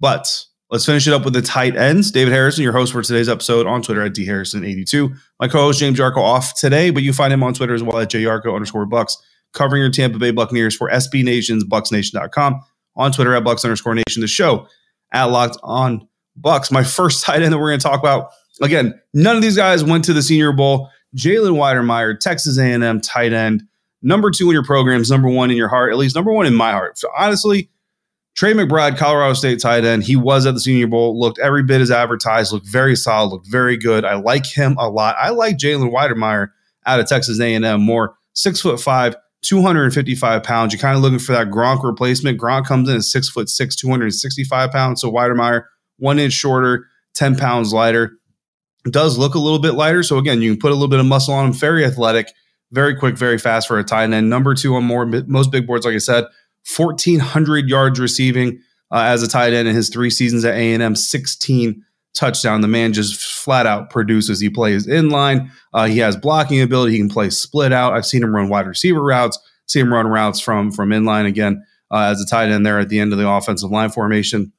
But 0.00 0.44
let's 0.70 0.86
finish 0.86 1.06
it 1.06 1.12
up 1.12 1.24
with 1.24 1.34
the 1.34 1.42
tight 1.42 1.76
ends. 1.76 2.10
David 2.10 2.32
Harrison, 2.32 2.62
your 2.62 2.72
host 2.72 2.92
for 2.92 3.02
today's 3.02 3.28
episode 3.28 3.66
on 3.66 3.82
Twitter 3.82 4.02
at 4.02 4.12
dharrison82. 4.12 5.16
My 5.40 5.48
co-host 5.48 5.80
James 5.80 5.98
Yarcho 5.98 6.18
off 6.18 6.54
today, 6.54 6.90
but 6.90 7.02
you 7.02 7.12
find 7.12 7.32
him 7.32 7.42
on 7.42 7.54
Twitter 7.54 7.74
as 7.74 7.82
well 7.82 7.98
at 7.98 8.10
jyarcho 8.10 8.54
underscore 8.54 8.86
bucs, 8.86 9.16
covering 9.52 9.82
your 9.82 9.90
Tampa 9.90 10.18
Bay 10.18 10.30
Buccaneers 10.30 10.76
for 10.76 10.90
SB 10.90 11.24
Nations, 11.24 11.64
bucsnation.com, 11.64 12.60
on 12.96 13.12
Twitter 13.12 13.34
at 13.34 13.44
bucs 13.44 13.64
underscore 13.64 13.94
nation, 13.94 14.20
the 14.20 14.26
show 14.26 14.66
at 15.12 15.24
locked 15.24 15.56
on 15.62 16.06
bucs. 16.40 16.70
My 16.70 16.84
first 16.84 17.24
tight 17.24 17.42
end 17.42 17.52
that 17.52 17.58
we're 17.58 17.70
going 17.70 17.80
to 17.80 17.86
talk 17.86 18.00
about, 18.00 18.30
again, 18.60 19.00
none 19.12 19.36
of 19.36 19.42
these 19.42 19.56
guys 19.56 19.84
went 19.84 20.04
to 20.04 20.12
the 20.12 20.22
Senior 20.22 20.52
Bowl. 20.52 20.90
Jalen 21.16 21.56
Wydermyer, 21.56 22.18
Texas 22.18 22.58
A&M 22.58 23.00
tight 23.00 23.32
end 23.32 23.62
number 24.04 24.30
two 24.30 24.46
in 24.46 24.52
your 24.52 24.64
programs, 24.64 25.10
number 25.10 25.28
one 25.28 25.50
in 25.50 25.56
your 25.56 25.68
heart, 25.68 25.90
at 25.90 25.98
least 25.98 26.14
number 26.14 26.30
one 26.30 26.46
in 26.46 26.54
my 26.54 26.70
heart. 26.70 26.98
So 26.98 27.08
honestly, 27.16 27.70
Trey 28.34 28.52
McBride, 28.52 28.98
Colorado 28.98 29.34
State 29.34 29.60
tight 29.60 29.84
end, 29.84 30.04
he 30.04 30.16
was 30.16 30.44
at 30.44 30.54
the 30.54 30.60
Senior 30.60 30.88
Bowl, 30.88 31.18
looked 31.18 31.38
every 31.38 31.62
bit 31.62 31.80
as 31.80 31.90
advertised, 31.90 32.52
looked 32.52 32.66
very 32.66 32.96
solid, 32.96 33.28
looked 33.28 33.48
very 33.48 33.76
good. 33.76 34.04
I 34.04 34.16
like 34.16 34.46
him 34.46 34.76
a 34.78 34.88
lot. 34.88 35.16
I 35.18 35.30
like 35.30 35.56
Jalen 35.56 35.92
Wydermyer 35.92 36.48
out 36.86 37.00
of 37.00 37.06
Texas 37.06 37.40
A&M 37.40 37.80
more. 37.80 38.16
Six 38.34 38.60
foot 38.60 38.80
five, 38.80 39.16
255 39.42 40.42
pounds. 40.42 40.72
You're 40.72 40.80
kind 40.80 40.96
of 40.96 41.02
looking 41.02 41.20
for 41.20 41.32
that 41.32 41.48
Gronk 41.48 41.84
replacement. 41.84 42.40
Gronk 42.40 42.66
comes 42.66 42.88
in 42.88 42.96
at 42.96 43.04
six 43.04 43.28
foot 43.28 43.48
six, 43.48 43.76
265 43.76 44.70
pounds. 44.72 45.00
So 45.00 45.10
Wydermyer, 45.10 45.64
one 45.98 46.18
inch 46.18 46.32
shorter, 46.32 46.86
10 47.14 47.36
pounds 47.36 47.72
lighter. 47.72 48.18
Does 48.90 49.16
look 49.16 49.34
a 49.34 49.38
little 49.38 49.60
bit 49.60 49.74
lighter. 49.74 50.02
So 50.02 50.18
again, 50.18 50.42
you 50.42 50.52
can 50.52 50.60
put 50.60 50.72
a 50.72 50.74
little 50.74 50.88
bit 50.88 51.00
of 51.00 51.06
muscle 51.06 51.32
on 51.32 51.46
him. 51.46 51.52
Very 51.52 51.84
athletic 51.84 52.32
very 52.74 52.94
quick, 52.96 53.16
very 53.16 53.38
fast 53.38 53.68
for 53.68 53.78
a 53.78 53.84
tight 53.84 54.12
end. 54.12 54.28
Number 54.28 54.54
two 54.54 54.74
on 54.74 54.84
more 54.84 55.06
most 55.06 55.50
big 55.50 55.66
boards, 55.66 55.86
like 55.86 55.94
I 55.94 55.98
said, 55.98 56.24
1,400 56.76 57.68
yards 57.68 58.00
receiving 58.00 58.60
uh, 58.90 59.04
as 59.06 59.22
a 59.22 59.28
tight 59.28 59.52
end 59.52 59.68
in 59.68 59.74
his 59.74 59.88
three 59.88 60.10
seasons 60.10 60.44
at 60.44 60.54
A&M, 60.54 60.96
16 60.96 61.84
touchdown. 62.14 62.60
The 62.60 62.68
man 62.68 62.92
just 62.92 63.22
flat 63.22 63.66
out 63.66 63.90
produces. 63.90 64.40
He 64.40 64.50
plays 64.50 64.86
in 64.86 65.10
line. 65.10 65.50
Uh, 65.72 65.86
he 65.86 65.98
has 65.98 66.16
blocking 66.16 66.60
ability. 66.60 66.92
He 66.92 66.98
can 66.98 67.08
play 67.08 67.30
split 67.30 67.72
out. 67.72 67.92
I've 67.92 68.06
seen 68.06 68.22
him 68.22 68.34
run 68.34 68.48
wide 68.48 68.66
receiver 68.66 69.02
routes. 69.02 69.38
See 69.66 69.80
him 69.80 69.92
run 69.92 70.06
routes 70.06 70.40
from 70.40 70.70
from 70.70 70.90
inline 70.90 71.26
again 71.26 71.64
uh, 71.90 72.10
as 72.10 72.20
a 72.20 72.26
tight 72.26 72.50
end 72.50 72.66
there 72.66 72.78
at 72.78 72.88
the 72.88 72.98
end 72.98 73.12
of 73.12 73.18
the 73.18 73.28
offensive 73.28 73.70
line 73.70 73.90
formation. 73.90 74.52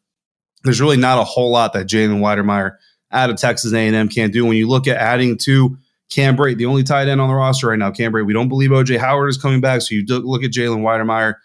There's 0.63 0.81
really 0.81 0.97
not 0.97 1.19
a 1.19 1.23
whole 1.23 1.51
lot 1.51 1.73
that 1.73 1.87
Jalen 1.87 2.19
Wydermyer 2.19 2.77
out 3.11 3.29
of 3.29 3.37
Texas 3.37 3.71
A&M 3.71 4.09
can't 4.09 4.33
do. 4.33 4.45
When 4.45 4.57
you 4.57 4.67
look 4.67 4.87
at 4.87 4.97
adding 4.97 5.37
to 5.43 5.77
Cam 6.11 6.35
the 6.35 6.65
only 6.65 6.83
tight 6.83 7.07
end 7.07 7.19
on 7.19 7.29
the 7.29 7.35
roster 7.35 7.67
right 7.67 7.79
now. 7.79 7.91
Cam 7.91 8.11
we 8.11 8.33
don't 8.33 8.49
believe 8.49 8.69
OJ 8.69 8.99
Howard 8.99 9.29
is 9.29 9.37
coming 9.37 9.61
back. 9.61 9.81
So 9.81 9.95
you 9.95 10.05
look 10.05 10.43
at 10.43 10.51
Jalen 10.51 10.81
Wydermyer. 10.81 11.35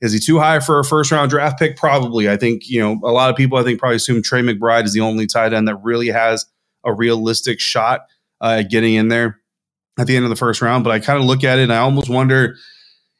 Is 0.00 0.12
he 0.12 0.18
too 0.18 0.38
high 0.38 0.60
for 0.60 0.78
a 0.78 0.84
first 0.84 1.10
round 1.10 1.30
draft 1.30 1.58
pick? 1.58 1.76
Probably. 1.76 2.28
I 2.28 2.36
think, 2.36 2.68
you 2.68 2.80
know, 2.80 2.98
a 3.04 3.12
lot 3.12 3.30
of 3.30 3.36
people 3.36 3.58
I 3.58 3.62
think 3.62 3.78
probably 3.78 3.96
assume 3.96 4.22
Trey 4.22 4.40
McBride 4.40 4.84
is 4.84 4.94
the 4.94 5.00
only 5.00 5.26
tight 5.26 5.52
end 5.52 5.68
that 5.68 5.76
really 5.82 6.08
has 6.08 6.46
a 6.84 6.92
realistic 6.92 7.60
shot 7.60 8.02
uh, 8.40 8.58
at 8.60 8.70
getting 8.70 8.94
in 8.94 9.08
there 9.08 9.40
at 9.98 10.06
the 10.06 10.16
end 10.16 10.24
of 10.24 10.30
the 10.30 10.36
first 10.36 10.62
round. 10.62 10.84
But 10.84 10.92
I 10.92 11.00
kind 11.00 11.18
of 11.18 11.24
look 11.24 11.44
at 11.44 11.58
it 11.58 11.64
and 11.64 11.72
I 11.72 11.78
almost 11.78 12.08
wonder 12.08 12.56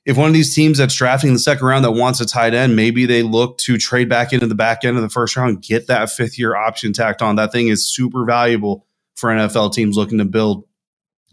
if 0.07 0.17
one 0.17 0.29
of 0.29 0.35
these 0.35 0.55
teams 0.55 0.79
that's 0.79 0.95
drafting 0.95 1.29
in 1.29 1.35
the 1.35 1.41
second 1.41 1.67
round 1.67 1.85
that 1.85 1.93
wants 1.93 2.21
a 2.21 2.27
tight 2.27 2.55
end, 2.55 2.75
maybe 2.75 3.05
they 3.05 3.23
look 3.23 3.59
to 3.59 3.77
trade 3.77 4.09
back 4.09 4.33
into 4.33 4.47
the 4.47 4.55
back 4.55 4.85
end 4.85 4.97
of 4.97 5.03
the 5.03 5.11
first 5.11 5.37
round, 5.37 5.63
get 5.63 5.87
that 5.89 6.11
fifth 6.11 6.39
year 6.39 6.57
option 6.57 6.93
tacked 6.93 7.21
on. 7.21 7.37
That 7.37 7.53
thing 7.53 7.69
is 7.69 7.87
super 7.87 8.25
valuable 8.25 8.87
for 9.15 9.29
NFL 9.29 9.75
teams 9.75 9.97
looking 9.97 10.19
to 10.19 10.25
build 10.25 10.65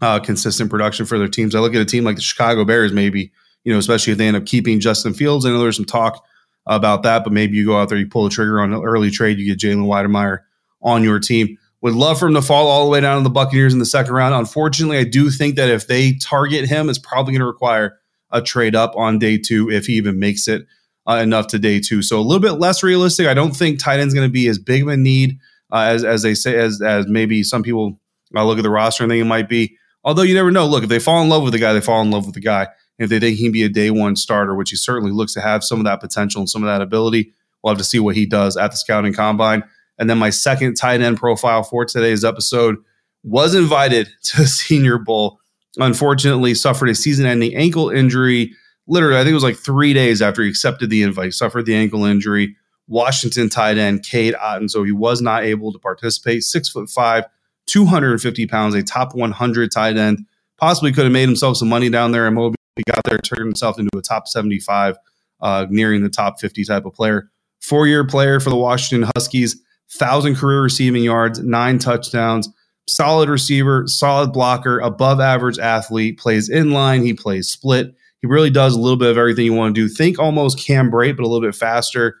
uh, 0.00 0.20
consistent 0.20 0.70
production 0.70 1.06
for 1.06 1.18
their 1.18 1.28
teams. 1.28 1.54
I 1.54 1.60
look 1.60 1.74
at 1.74 1.80
a 1.80 1.84
team 1.84 2.04
like 2.04 2.16
the 2.16 2.22
Chicago 2.22 2.64
Bears, 2.64 2.92
maybe, 2.92 3.32
you 3.64 3.72
know, 3.72 3.78
especially 3.78 4.12
if 4.12 4.18
they 4.18 4.28
end 4.28 4.36
up 4.36 4.46
keeping 4.46 4.80
Justin 4.80 5.14
Fields. 5.14 5.44
I 5.44 5.50
know 5.50 5.58
there's 5.58 5.76
some 5.76 5.84
talk 5.84 6.24
about 6.66 7.02
that, 7.02 7.24
but 7.24 7.32
maybe 7.32 7.56
you 7.56 7.66
go 7.66 7.78
out 7.78 7.88
there, 7.88 7.98
you 7.98 8.06
pull 8.06 8.24
the 8.24 8.30
trigger 8.30 8.60
on 8.60 8.72
an 8.72 8.82
early 8.82 9.10
trade, 9.10 9.38
you 9.38 9.46
get 9.46 9.58
Jalen 9.58 9.86
Wydermyer 9.86 10.40
on 10.82 11.02
your 11.02 11.18
team. 11.18 11.58
Would 11.80 11.94
love 11.94 12.18
for 12.18 12.26
him 12.26 12.34
to 12.34 12.42
fall 12.42 12.66
all 12.66 12.84
the 12.84 12.90
way 12.90 13.00
down 13.00 13.18
to 13.18 13.22
the 13.22 13.30
Buccaneers 13.30 13.72
in 13.72 13.78
the 13.78 13.86
second 13.86 14.12
round. 14.12 14.34
Unfortunately, 14.34 14.98
I 14.98 15.04
do 15.04 15.30
think 15.30 15.56
that 15.56 15.68
if 15.68 15.86
they 15.86 16.14
target 16.14 16.68
him, 16.68 16.88
it's 16.88 16.98
probably 16.98 17.32
going 17.32 17.40
to 17.40 17.46
require 17.46 17.98
a 18.30 18.42
trade 18.42 18.74
up 18.74 18.94
on 18.96 19.18
day 19.18 19.38
two 19.38 19.70
if 19.70 19.86
he 19.86 19.94
even 19.94 20.18
makes 20.18 20.48
it 20.48 20.66
uh, 21.08 21.14
enough 21.14 21.46
to 21.48 21.58
day 21.58 21.80
two. 21.80 22.02
So 22.02 22.18
a 22.18 22.20
little 22.20 22.42
bit 22.42 22.58
less 22.58 22.82
realistic. 22.82 23.26
I 23.26 23.34
don't 23.34 23.56
think 23.56 23.78
tight 23.78 24.00
end's 24.00 24.12
going 24.12 24.28
to 24.28 24.32
be 24.32 24.48
as 24.48 24.58
big 24.58 24.82
of 24.82 24.88
a 24.88 24.96
need 24.96 25.38
uh, 25.72 25.82
as 25.82 26.04
as 26.04 26.22
they 26.22 26.34
say 26.34 26.56
as 26.56 26.82
as 26.82 27.06
maybe 27.06 27.42
some 27.42 27.62
people 27.62 27.98
uh, 28.34 28.44
look 28.44 28.58
at 28.58 28.62
the 28.62 28.70
roster 28.70 29.04
and 29.04 29.10
think 29.10 29.22
it 29.22 29.24
might 29.24 29.48
be. 29.48 29.76
Although 30.08 30.22
you 30.22 30.32
never 30.32 30.50
know. 30.50 30.66
Look, 30.66 30.84
if 30.84 30.88
they 30.88 31.00
fall 31.00 31.20
in 31.20 31.28
love 31.28 31.42
with 31.42 31.52
the 31.52 31.58
guy, 31.58 31.74
they 31.74 31.82
fall 31.82 32.00
in 32.00 32.10
love 32.10 32.24
with 32.24 32.34
the 32.34 32.40
guy. 32.40 32.62
And 32.62 33.04
if 33.04 33.10
they 33.10 33.20
think 33.20 33.36
he 33.36 33.44
can 33.44 33.52
be 33.52 33.62
a 33.62 33.68
day 33.68 33.90
one 33.90 34.16
starter, 34.16 34.54
which 34.54 34.70
he 34.70 34.76
certainly 34.76 35.12
looks 35.12 35.34
to 35.34 35.42
have 35.42 35.62
some 35.62 35.80
of 35.80 35.84
that 35.84 36.00
potential 36.00 36.40
and 36.40 36.48
some 36.48 36.62
of 36.62 36.66
that 36.66 36.80
ability, 36.80 37.34
we'll 37.62 37.72
have 37.72 37.78
to 37.78 37.84
see 37.84 37.98
what 37.98 38.16
he 38.16 38.24
does 38.24 38.56
at 38.56 38.70
the 38.70 38.78
scouting 38.78 39.12
combine. 39.12 39.62
And 39.98 40.08
then 40.08 40.16
my 40.16 40.30
second 40.30 40.76
tight 40.76 41.02
end 41.02 41.18
profile 41.18 41.62
for 41.62 41.84
today's 41.84 42.24
episode 42.24 42.76
was 43.22 43.54
invited 43.54 44.08
to 44.22 44.46
Senior 44.46 44.96
Bowl. 44.96 45.40
Unfortunately, 45.76 46.54
suffered 46.54 46.88
a 46.88 46.94
season-ending 46.94 47.54
ankle 47.54 47.90
injury. 47.90 48.54
Literally, 48.86 49.16
I 49.16 49.24
think 49.24 49.32
it 49.32 49.34
was 49.34 49.44
like 49.44 49.58
three 49.58 49.92
days 49.92 50.22
after 50.22 50.42
he 50.42 50.48
accepted 50.48 50.88
the 50.88 51.02
invite. 51.02 51.34
Suffered 51.34 51.66
the 51.66 51.74
ankle 51.74 52.06
injury. 52.06 52.56
Washington 52.86 53.50
tight 53.50 53.76
end 53.76 54.04
Cade 54.04 54.32
Otton, 54.36 54.70
so 54.70 54.84
he 54.84 54.92
was 54.92 55.20
not 55.20 55.44
able 55.44 55.70
to 55.70 55.78
participate. 55.78 56.44
Six 56.44 56.70
foot 56.70 56.88
five, 56.88 57.24
250 57.68 58.46
pounds, 58.46 58.74
a 58.74 58.82
top 58.82 59.14
100 59.14 59.70
tight 59.70 59.96
end. 59.96 60.24
Possibly 60.58 60.92
could 60.92 61.04
have 61.04 61.12
made 61.12 61.28
himself 61.28 61.56
some 61.56 61.68
money 61.68 61.88
down 61.88 62.12
there 62.12 62.26
in 62.26 62.34
Mobile. 62.34 62.56
He 62.76 62.82
got 62.84 63.02
there, 63.04 63.18
turned 63.18 63.46
himself 63.46 63.78
into 63.78 63.96
a 63.96 64.02
top 64.02 64.26
75, 64.26 64.96
uh, 65.40 65.66
nearing 65.68 66.02
the 66.02 66.08
top 66.08 66.40
50 66.40 66.64
type 66.64 66.84
of 66.84 66.94
player. 66.94 67.30
Four 67.60 67.86
year 67.86 68.04
player 68.04 68.40
for 68.40 68.50
the 68.50 68.56
Washington 68.56 69.10
Huskies, 69.14 69.54
1,000 69.96 70.36
career 70.36 70.62
receiving 70.62 71.02
yards, 71.02 71.40
nine 71.40 71.78
touchdowns, 71.78 72.48
solid 72.88 73.28
receiver, 73.28 73.84
solid 73.86 74.32
blocker, 74.32 74.78
above 74.80 75.20
average 75.20 75.58
athlete, 75.58 76.18
plays 76.18 76.48
in 76.48 76.70
line, 76.70 77.02
he 77.02 77.14
plays 77.14 77.48
split. 77.48 77.94
He 78.20 78.26
really 78.26 78.50
does 78.50 78.74
a 78.74 78.80
little 78.80 78.96
bit 78.96 79.10
of 79.10 79.18
everything 79.18 79.44
you 79.44 79.52
want 79.52 79.74
to 79.74 79.80
do. 79.80 79.88
Think 79.88 80.18
almost 80.18 80.58
Cam 80.58 80.90
Brate, 80.90 81.16
but 81.16 81.22
a 81.22 81.28
little 81.28 81.46
bit 81.46 81.54
faster. 81.54 82.16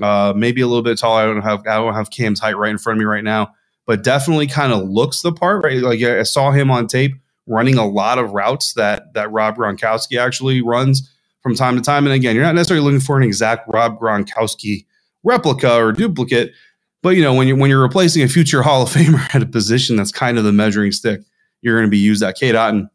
Uh, 0.00 0.32
maybe 0.34 0.62
a 0.62 0.66
little 0.66 0.82
bit 0.82 0.98
taller. 0.98 1.22
I 1.22 1.26
don't 1.26 1.42
have 1.42 1.60
I 1.66 1.74
don't 1.74 1.94
have 1.94 2.10
Cam's 2.10 2.40
height 2.40 2.56
right 2.56 2.70
in 2.70 2.78
front 2.78 2.96
of 2.96 3.00
me 3.00 3.04
right 3.04 3.24
now, 3.24 3.52
but 3.86 4.02
definitely 4.02 4.46
kind 4.46 4.72
of 4.72 4.88
looks 4.88 5.22
the 5.22 5.32
part. 5.32 5.64
Right, 5.64 5.78
like 5.78 6.02
I 6.02 6.22
saw 6.22 6.50
him 6.50 6.70
on 6.70 6.86
tape 6.86 7.12
running 7.46 7.76
a 7.76 7.86
lot 7.86 8.18
of 8.18 8.32
routes 8.32 8.74
that 8.74 9.14
that 9.14 9.30
Rob 9.30 9.56
Gronkowski 9.56 10.18
actually 10.18 10.62
runs 10.62 11.10
from 11.42 11.54
time 11.54 11.76
to 11.76 11.82
time. 11.82 12.06
And 12.06 12.14
again, 12.14 12.34
you're 12.34 12.44
not 12.44 12.54
necessarily 12.54 12.84
looking 12.84 13.00
for 13.00 13.16
an 13.16 13.22
exact 13.22 13.68
Rob 13.68 13.98
Gronkowski 13.98 14.86
replica 15.24 15.76
or 15.76 15.92
duplicate, 15.92 16.52
but 17.02 17.10
you 17.10 17.22
know 17.22 17.34
when 17.34 17.48
you're 17.48 17.56
when 17.56 17.70
you're 17.70 17.82
replacing 17.82 18.22
a 18.22 18.28
future 18.28 18.62
Hall 18.64 18.82
of 18.82 18.90
Famer 18.90 19.34
at 19.34 19.42
a 19.42 19.46
position 19.46 19.96
that's 19.96 20.12
kind 20.12 20.38
of 20.38 20.44
the 20.44 20.52
measuring 20.52 20.92
stick, 20.92 21.20
you're 21.60 21.76
going 21.76 21.86
to 21.86 21.90
be 21.90 21.98
used 21.98 22.22
at 22.22 22.36
Cade 22.36 22.54
Otton. 22.54 22.88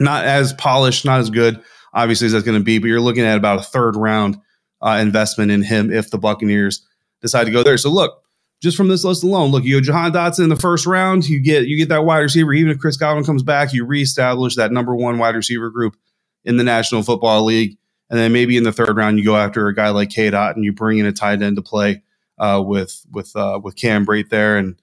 Not 0.00 0.24
as 0.24 0.52
polished, 0.54 1.04
not 1.04 1.20
as 1.20 1.30
good, 1.30 1.62
obviously 1.92 2.26
as 2.26 2.32
that's 2.32 2.44
going 2.44 2.58
to 2.58 2.64
be, 2.64 2.78
but 2.78 2.88
you're 2.88 3.00
looking 3.00 3.24
at 3.24 3.36
about 3.36 3.60
a 3.60 3.62
third 3.62 3.94
round 3.94 4.36
uh, 4.82 4.98
investment 5.00 5.52
in 5.52 5.62
him 5.62 5.92
if 5.92 6.10
the 6.10 6.18
Buccaneers 6.18 6.84
decide 7.22 7.44
to 7.44 7.52
go 7.52 7.62
there. 7.62 7.78
So 7.78 7.90
look, 7.90 8.23
just 8.64 8.78
from 8.78 8.88
this 8.88 9.04
list 9.04 9.22
alone, 9.22 9.50
look, 9.50 9.62
you 9.62 9.76
go 9.76 9.80
Jahan 9.84 10.10
Dotson 10.10 10.44
in 10.44 10.48
the 10.48 10.56
first 10.56 10.86
round, 10.86 11.28
you 11.28 11.38
get 11.38 11.66
you 11.66 11.76
get 11.76 11.90
that 11.90 12.06
wide 12.06 12.20
receiver. 12.20 12.52
Even 12.54 12.72
if 12.72 12.78
Chris 12.78 12.96
Godwin 12.96 13.24
comes 13.24 13.42
back, 13.42 13.74
you 13.74 13.84
reestablish 13.84 14.56
that 14.56 14.72
number 14.72 14.96
one 14.96 15.18
wide 15.18 15.36
receiver 15.36 15.68
group 15.70 15.96
in 16.44 16.56
the 16.56 16.64
National 16.64 17.02
Football 17.02 17.44
League. 17.44 17.76
And 18.08 18.18
then 18.18 18.32
maybe 18.32 18.56
in 18.56 18.64
the 18.64 18.72
third 18.72 18.96
round, 18.96 19.18
you 19.18 19.24
go 19.24 19.36
after 19.36 19.68
a 19.68 19.74
guy 19.74 19.90
like 19.90 20.08
K. 20.08 20.30
Dot 20.30 20.56
and 20.56 20.64
you 20.64 20.72
bring 20.72 20.98
in 20.98 21.04
a 21.04 21.12
tight 21.12 21.42
end 21.42 21.56
to 21.56 21.62
play 21.62 22.02
uh, 22.38 22.62
with 22.64 23.04
with 23.12 23.36
uh, 23.36 23.60
with 23.62 23.76
Cam 23.76 24.06
Brate 24.06 24.30
there. 24.30 24.56
And 24.56 24.80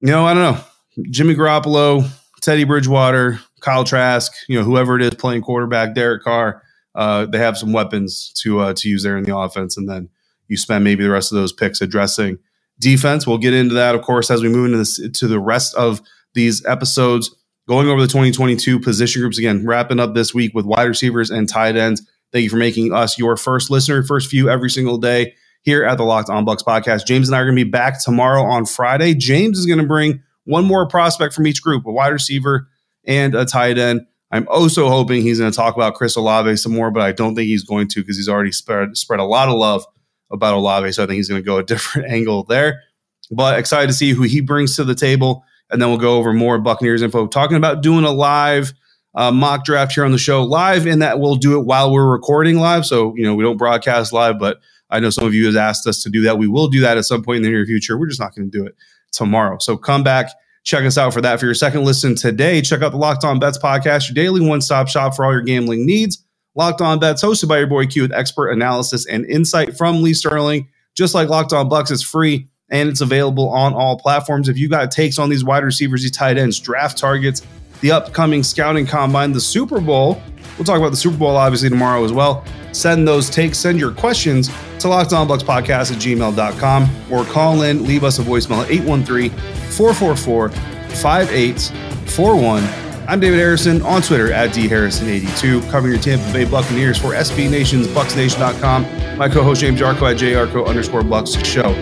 you 0.00 0.08
know, 0.08 0.24
I 0.24 0.34
don't 0.34 0.54
know, 0.54 0.64
Jimmy 1.10 1.34
Garoppolo, 1.34 2.08
Teddy 2.42 2.62
Bridgewater, 2.62 3.40
Kyle 3.60 3.82
Trask, 3.82 4.32
you 4.48 4.56
know, 4.56 4.64
whoever 4.64 4.96
it 4.96 5.02
is 5.02 5.14
playing 5.14 5.42
quarterback, 5.42 5.96
Derek 5.96 6.22
Carr, 6.22 6.62
uh, 6.94 7.26
they 7.26 7.38
have 7.38 7.58
some 7.58 7.72
weapons 7.72 8.32
to 8.42 8.60
uh, 8.60 8.74
to 8.74 8.88
use 8.88 9.02
there 9.02 9.18
in 9.18 9.24
the 9.24 9.36
offense, 9.36 9.76
and 9.76 9.88
then 9.88 10.10
you 10.46 10.56
spend 10.56 10.84
maybe 10.84 11.02
the 11.02 11.10
rest 11.10 11.32
of 11.32 11.36
those 11.36 11.52
picks 11.52 11.80
addressing 11.80 12.38
defense. 12.78 13.26
We'll 13.26 13.38
get 13.38 13.54
into 13.54 13.74
that, 13.74 13.94
of 13.94 14.02
course, 14.02 14.30
as 14.30 14.42
we 14.42 14.48
move 14.48 14.66
into 14.66 14.78
this 14.78 15.00
to 15.18 15.28
the 15.28 15.40
rest 15.40 15.74
of 15.74 16.00
these 16.34 16.64
episodes. 16.66 17.34
Going 17.66 17.88
over 17.88 18.00
the 18.00 18.08
2022 18.08 18.78
position 18.80 19.22
groups 19.22 19.38
again, 19.38 19.66
wrapping 19.66 19.98
up 19.98 20.14
this 20.14 20.34
week 20.34 20.52
with 20.54 20.66
wide 20.66 20.84
receivers 20.84 21.30
and 21.30 21.48
tight 21.48 21.76
ends. 21.76 22.02
Thank 22.30 22.44
you 22.44 22.50
for 22.50 22.56
making 22.56 22.92
us 22.92 23.18
your 23.18 23.36
first 23.38 23.70
listener, 23.70 24.02
first 24.02 24.30
view 24.30 24.50
every 24.50 24.68
single 24.68 24.98
day 24.98 25.34
here 25.62 25.82
at 25.84 25.96
the 25.96 26.04
Locked 26.04 26.28
On 26.28 26.44
Bucs 26.44 26.62
podcast. 26.62 27.06
James 27.06 27.28
and 27.28 27.34
I 27.34 27.40
are 27.40 27.44
going 27.44 27.56
to 27.56 27.64
be 27.64 27.70
back 27.70 28.02
tomorrow 28.02 28.42
on 28.42 28.66
Friday. 28.66 29.14
James 29.14 29.58
is 29.58 29.64
going 29.64 29.78
to 29.78 29.86
bring 29.86 30.22
one 30.44 30.66
more 30.66 30.86
prospect 30.86 31.32
from 31.32 31.46
each 31.46 31.62
group, 31.62 31.86
a 31.86 31.92
wide 31.92 32.12
receiver 32.12 32.68
and 33.06 33.34
a 33.34 33.46
tight 33.46 33.78
end. 33.78 34.02
I'm 34.30 34.46
oh 34.50 34.62
also 34.62 34.88
hoping 34.88 35.22
he's 35.22 35.38
going 35.38 35.50
to 35.50 35.56
talk 35.56 35.76
about 35.76 35.94
Chris 35.94 36.16
Olave 36.16 36.56
some 36.56 36.72
more, 36.72 36.90
but 36.90 37.02
I 37.02 37.12
don't 37.12 37.34
think 37.34 37.46
he's 37.46 37.64
going 37.64 37.88
to 37.88 38.00
because 38.00 38.16
he's 38.16 38.28
already 38.28 38.52
spread 38.52 38.96
spread 38.96 39.20
a 39.20 39.24
lot 39.24 39.48
of 39.48 39.54
love 39.54 39.86
about 40.34 40.54
Olave. 40.54 40.92
So 40.92 41.02
I 41.02 41.06
think 41.06 41.16
he's 41.16 41.28
going 41.28 41.40
to 41.40 41.46
go 41.46 41.58
a 41.58 41.64
different 41.64 42.08
angle 42.10 42.44
there. 42.44 42.82
But 43.30 43.58
excited 43.58 43.86
to 43.86 43.94
see 43.94 44.10
who 44.10 44.22
he 44.22 44.40
brings 44.40 44.76
to 44.76 44.84
the 44.84 44.94
table. 44.94 45.44
And 45.70 45.80
then 45.80 45.88
we'll 45.88 45.98
go 45.98 46.18
over 46.18 46.32
more 46.32 46.58
Buccaneers 46.58 47.00
info, 47.00 47.26
talking 47.26 47.56
about 47.56 47.82
doing 47.82 48.04
a 48.04 48.12
live 48.12 48.74
uh, 49.14 49.30
mock 49.30 49.64
draft 49.64 49.92
here 49.92 50.04
on 50.04 50.12
the 50.12 50.18
show 50.18 50.42
live, 50.42 50.86
and 50.86 51.00
that 51.00 51.20
we'll 51.20 51.36
do 51.36 51.58
it 51.58 51.64
while 51.64 51.90
we're 51.90 52.10
recording 52.10 52.58
live. 52.58 52.84
So, 52.84 53.14
you 53.16 53.24
know, 53.24 53.34
we 53.34 53.44
don't 53.44 53.56
broadcast 53.56 54.12
live, 54.12 54.38
but 54.38 54.58
I 54.90 55.00
know 55.00 55.10
some 55.10 55.26
of 55.26 55.34
you 55.34 55.46
have 55.46 55.56
asked 55.56 55.86
us 55.86 56.02
to 56.02 56.10
do 56.10 56.22
that. 56.22 56.36
We 56.36 56.48
will 56.48 56.68
do 56.68 56.80
that 56.80 56.98
at 56.98 57.04
some 57.04 57.22
point 57.22 57.38
in 57.38 57.42
the 57.42 57.50
near 57.50 57.64
future. 57.64 57.98
We're 57.98 58.08
just 58.08 58.20
not 58.20 58.34
going 58.34 58.50
to 58.50 58.58
do 58.58 58.66
it 58.66 58.74
tomorrow. 59.12 59.58
So 59.58 59.76
come 59.76 60.02
back, 60.02 60.30
check 60.64 60.84
us 60.84 60.98
out 60.98 61.14
for 61.14 61.20
that. 61.20 61.40
For 61.40 61.46
your 61.46 61.54
second 61.54 61.84
listen 61.84 62.14
today, 62.14 62.60
check 62.60 62.82
out 62.82 62.90
the 62.90 62.98
Locked 62.98 63.24
On 63.24 63.38
Bets 63.38 63.58
podcast, 63.58 64.08
your 64.08 64.14
daily 64.14 64.40
one 64.40 64.60
stop 64.60 64.88
shop 64.88 65.14
for 65.14 65.24
all 65.24 65.32
your 65.32 65.42
gambling 65.42 65.86
needs. 65.86 66.23
Locked 66.54 66.80
On 66.80 66.98
Bets, 66.98 67.22
hosted 67.22 67.48
by 67.48 67.58
your 67.58 67.66
boy 67.66 67.86
Q 67.86 68.02
with 68.02 68.12
expert 68.12 68.50
analysis 68.50 69.06
and 69.06 69.26
insight 69.26 69.76
from 69.76 70.02
Lee 70.02 70.14
Sterling. 70.14 70.68
Just 70.94 71.14
like 71.14 71.28
Locked 71.28 71.52
On 71.52 71.68
Bucs, 71.68 71.90
it's 71.90 72.02
free 72.02 72.48
and 72.70 72.88
it's 72.88 73.00
available 73.00 73.48
on 73.48 73.74
all 73.74 73.98
platforms. 73.98 74.48
If 74.48 74.56
you 74.56 74.68
got 74.68 74.90
takes 74.90 75.18
on 75.18 75.30
these 75.30 75.44
wide 75.44 75.64
receivers, 75.64 76.02
these 76.02 76.12
tight 76.12 76.38
ends, 76.38 76.60
draft 76.60 76.96
targets, 76.96 77.42
the 77.80 77.92
upcoming 77.92 78.42
scouting 78.42 78.86
combine, 78.86 79.32
the 79.32 79.40
Super 79.40 79.80
Bowl, 79.80 80.20
we'll 80.56 80.64
talk 80.64 80.78
about 80.78 80.90
the 80.90 80.96
Super 80.96 81.16
Bowl 81.16 81.36
obviously 81.36 81.68
tomorrow 81.68 82.04
as 82.04 82.12
well. 82.12 82.44
Send 82.72 83.06
those 83.06 83.30
takes, 83.30 83.58
send 83.58 83.78
your 83.78 83.92
questions 83.92 84.48
to 84.48 84.88
lockedonbucs.podcast 84.88 85.92
at 85.92 85.98
gmail.com 85.98 86.90
or 87.10 87.24
call 87.24 87.62
in, 87.62 87.86
leave 87.86 88.04
us 88.04 88.18
a 88.18 88.22
voicemail 88.22 88.64
at 88.64 88.70
813 88.70 89.30
444 89.70 90.50
5841 90.50 92.83
I'm 93.06 93.20
David 93.20 93.38
Harrison 93.38 93.82
on 93.82 94.00
Twitter 94.00 94.32
at 94.32 94.50
dharrison82, 94.50 95.70
covering 95.70 95.92
your 95.92 96.02
Tampa 96.02 96.32
Bay 96.32 96.46
Buccaneers 96.46 96.96
for 96.96 97.08
SB 97.08 97.50
Nation's 97.50 97.86
BucsNation.com. 97.88 99.18
My 99.18 99.28
co-host 99.28 99.60
James 99.60 99.78
Yarcho 99.78 100.10
at 100.10 100.16
JYarcho 100.16 100.66
underscore 100.66 101.02
Bucs 101.02 101.44
show 101.44 101.74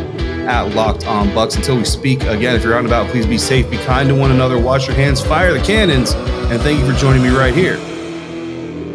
at 0.48 0.74
Locked 0.74 1.06
On 1.06 1.28
Bucs. 1.28 1.54
Until 1.56 1.76
we 1.76 1.84
speak 1.84 2.22
again, 2.24 2.56
if 2.56 2.64
you're 2.64 2.74
out 2.74 2.78
and 2.78 2.88
about, 2.88 3.08
please 3.08 3.24
be 3.24 3.38
safe, 3.38 3.70
be 3.70 3.78
kind 3.78 4.08
to 4.08 4.16
one 4.16 4.32
another, 4.32 4.58
wash 4.58 4.88
your 4.88 4.96
hands, 4.96 5.20
fire 5.20 5.52
the 5.52 5.62
cannons, 5.62 6.12
and 6.14 6.60
thank 6.60 6.80
you 6.80 6.92
for 6.92 6.98
joining 6.98 7.22
me 7.22 7.28
right 7.28 7.54
here 7.54 7.74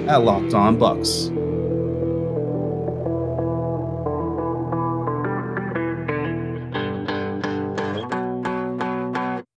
at 0.10 0.18
Locked 0.18 0.54
On 0.54 0.78
Bucs. 0.78 1.37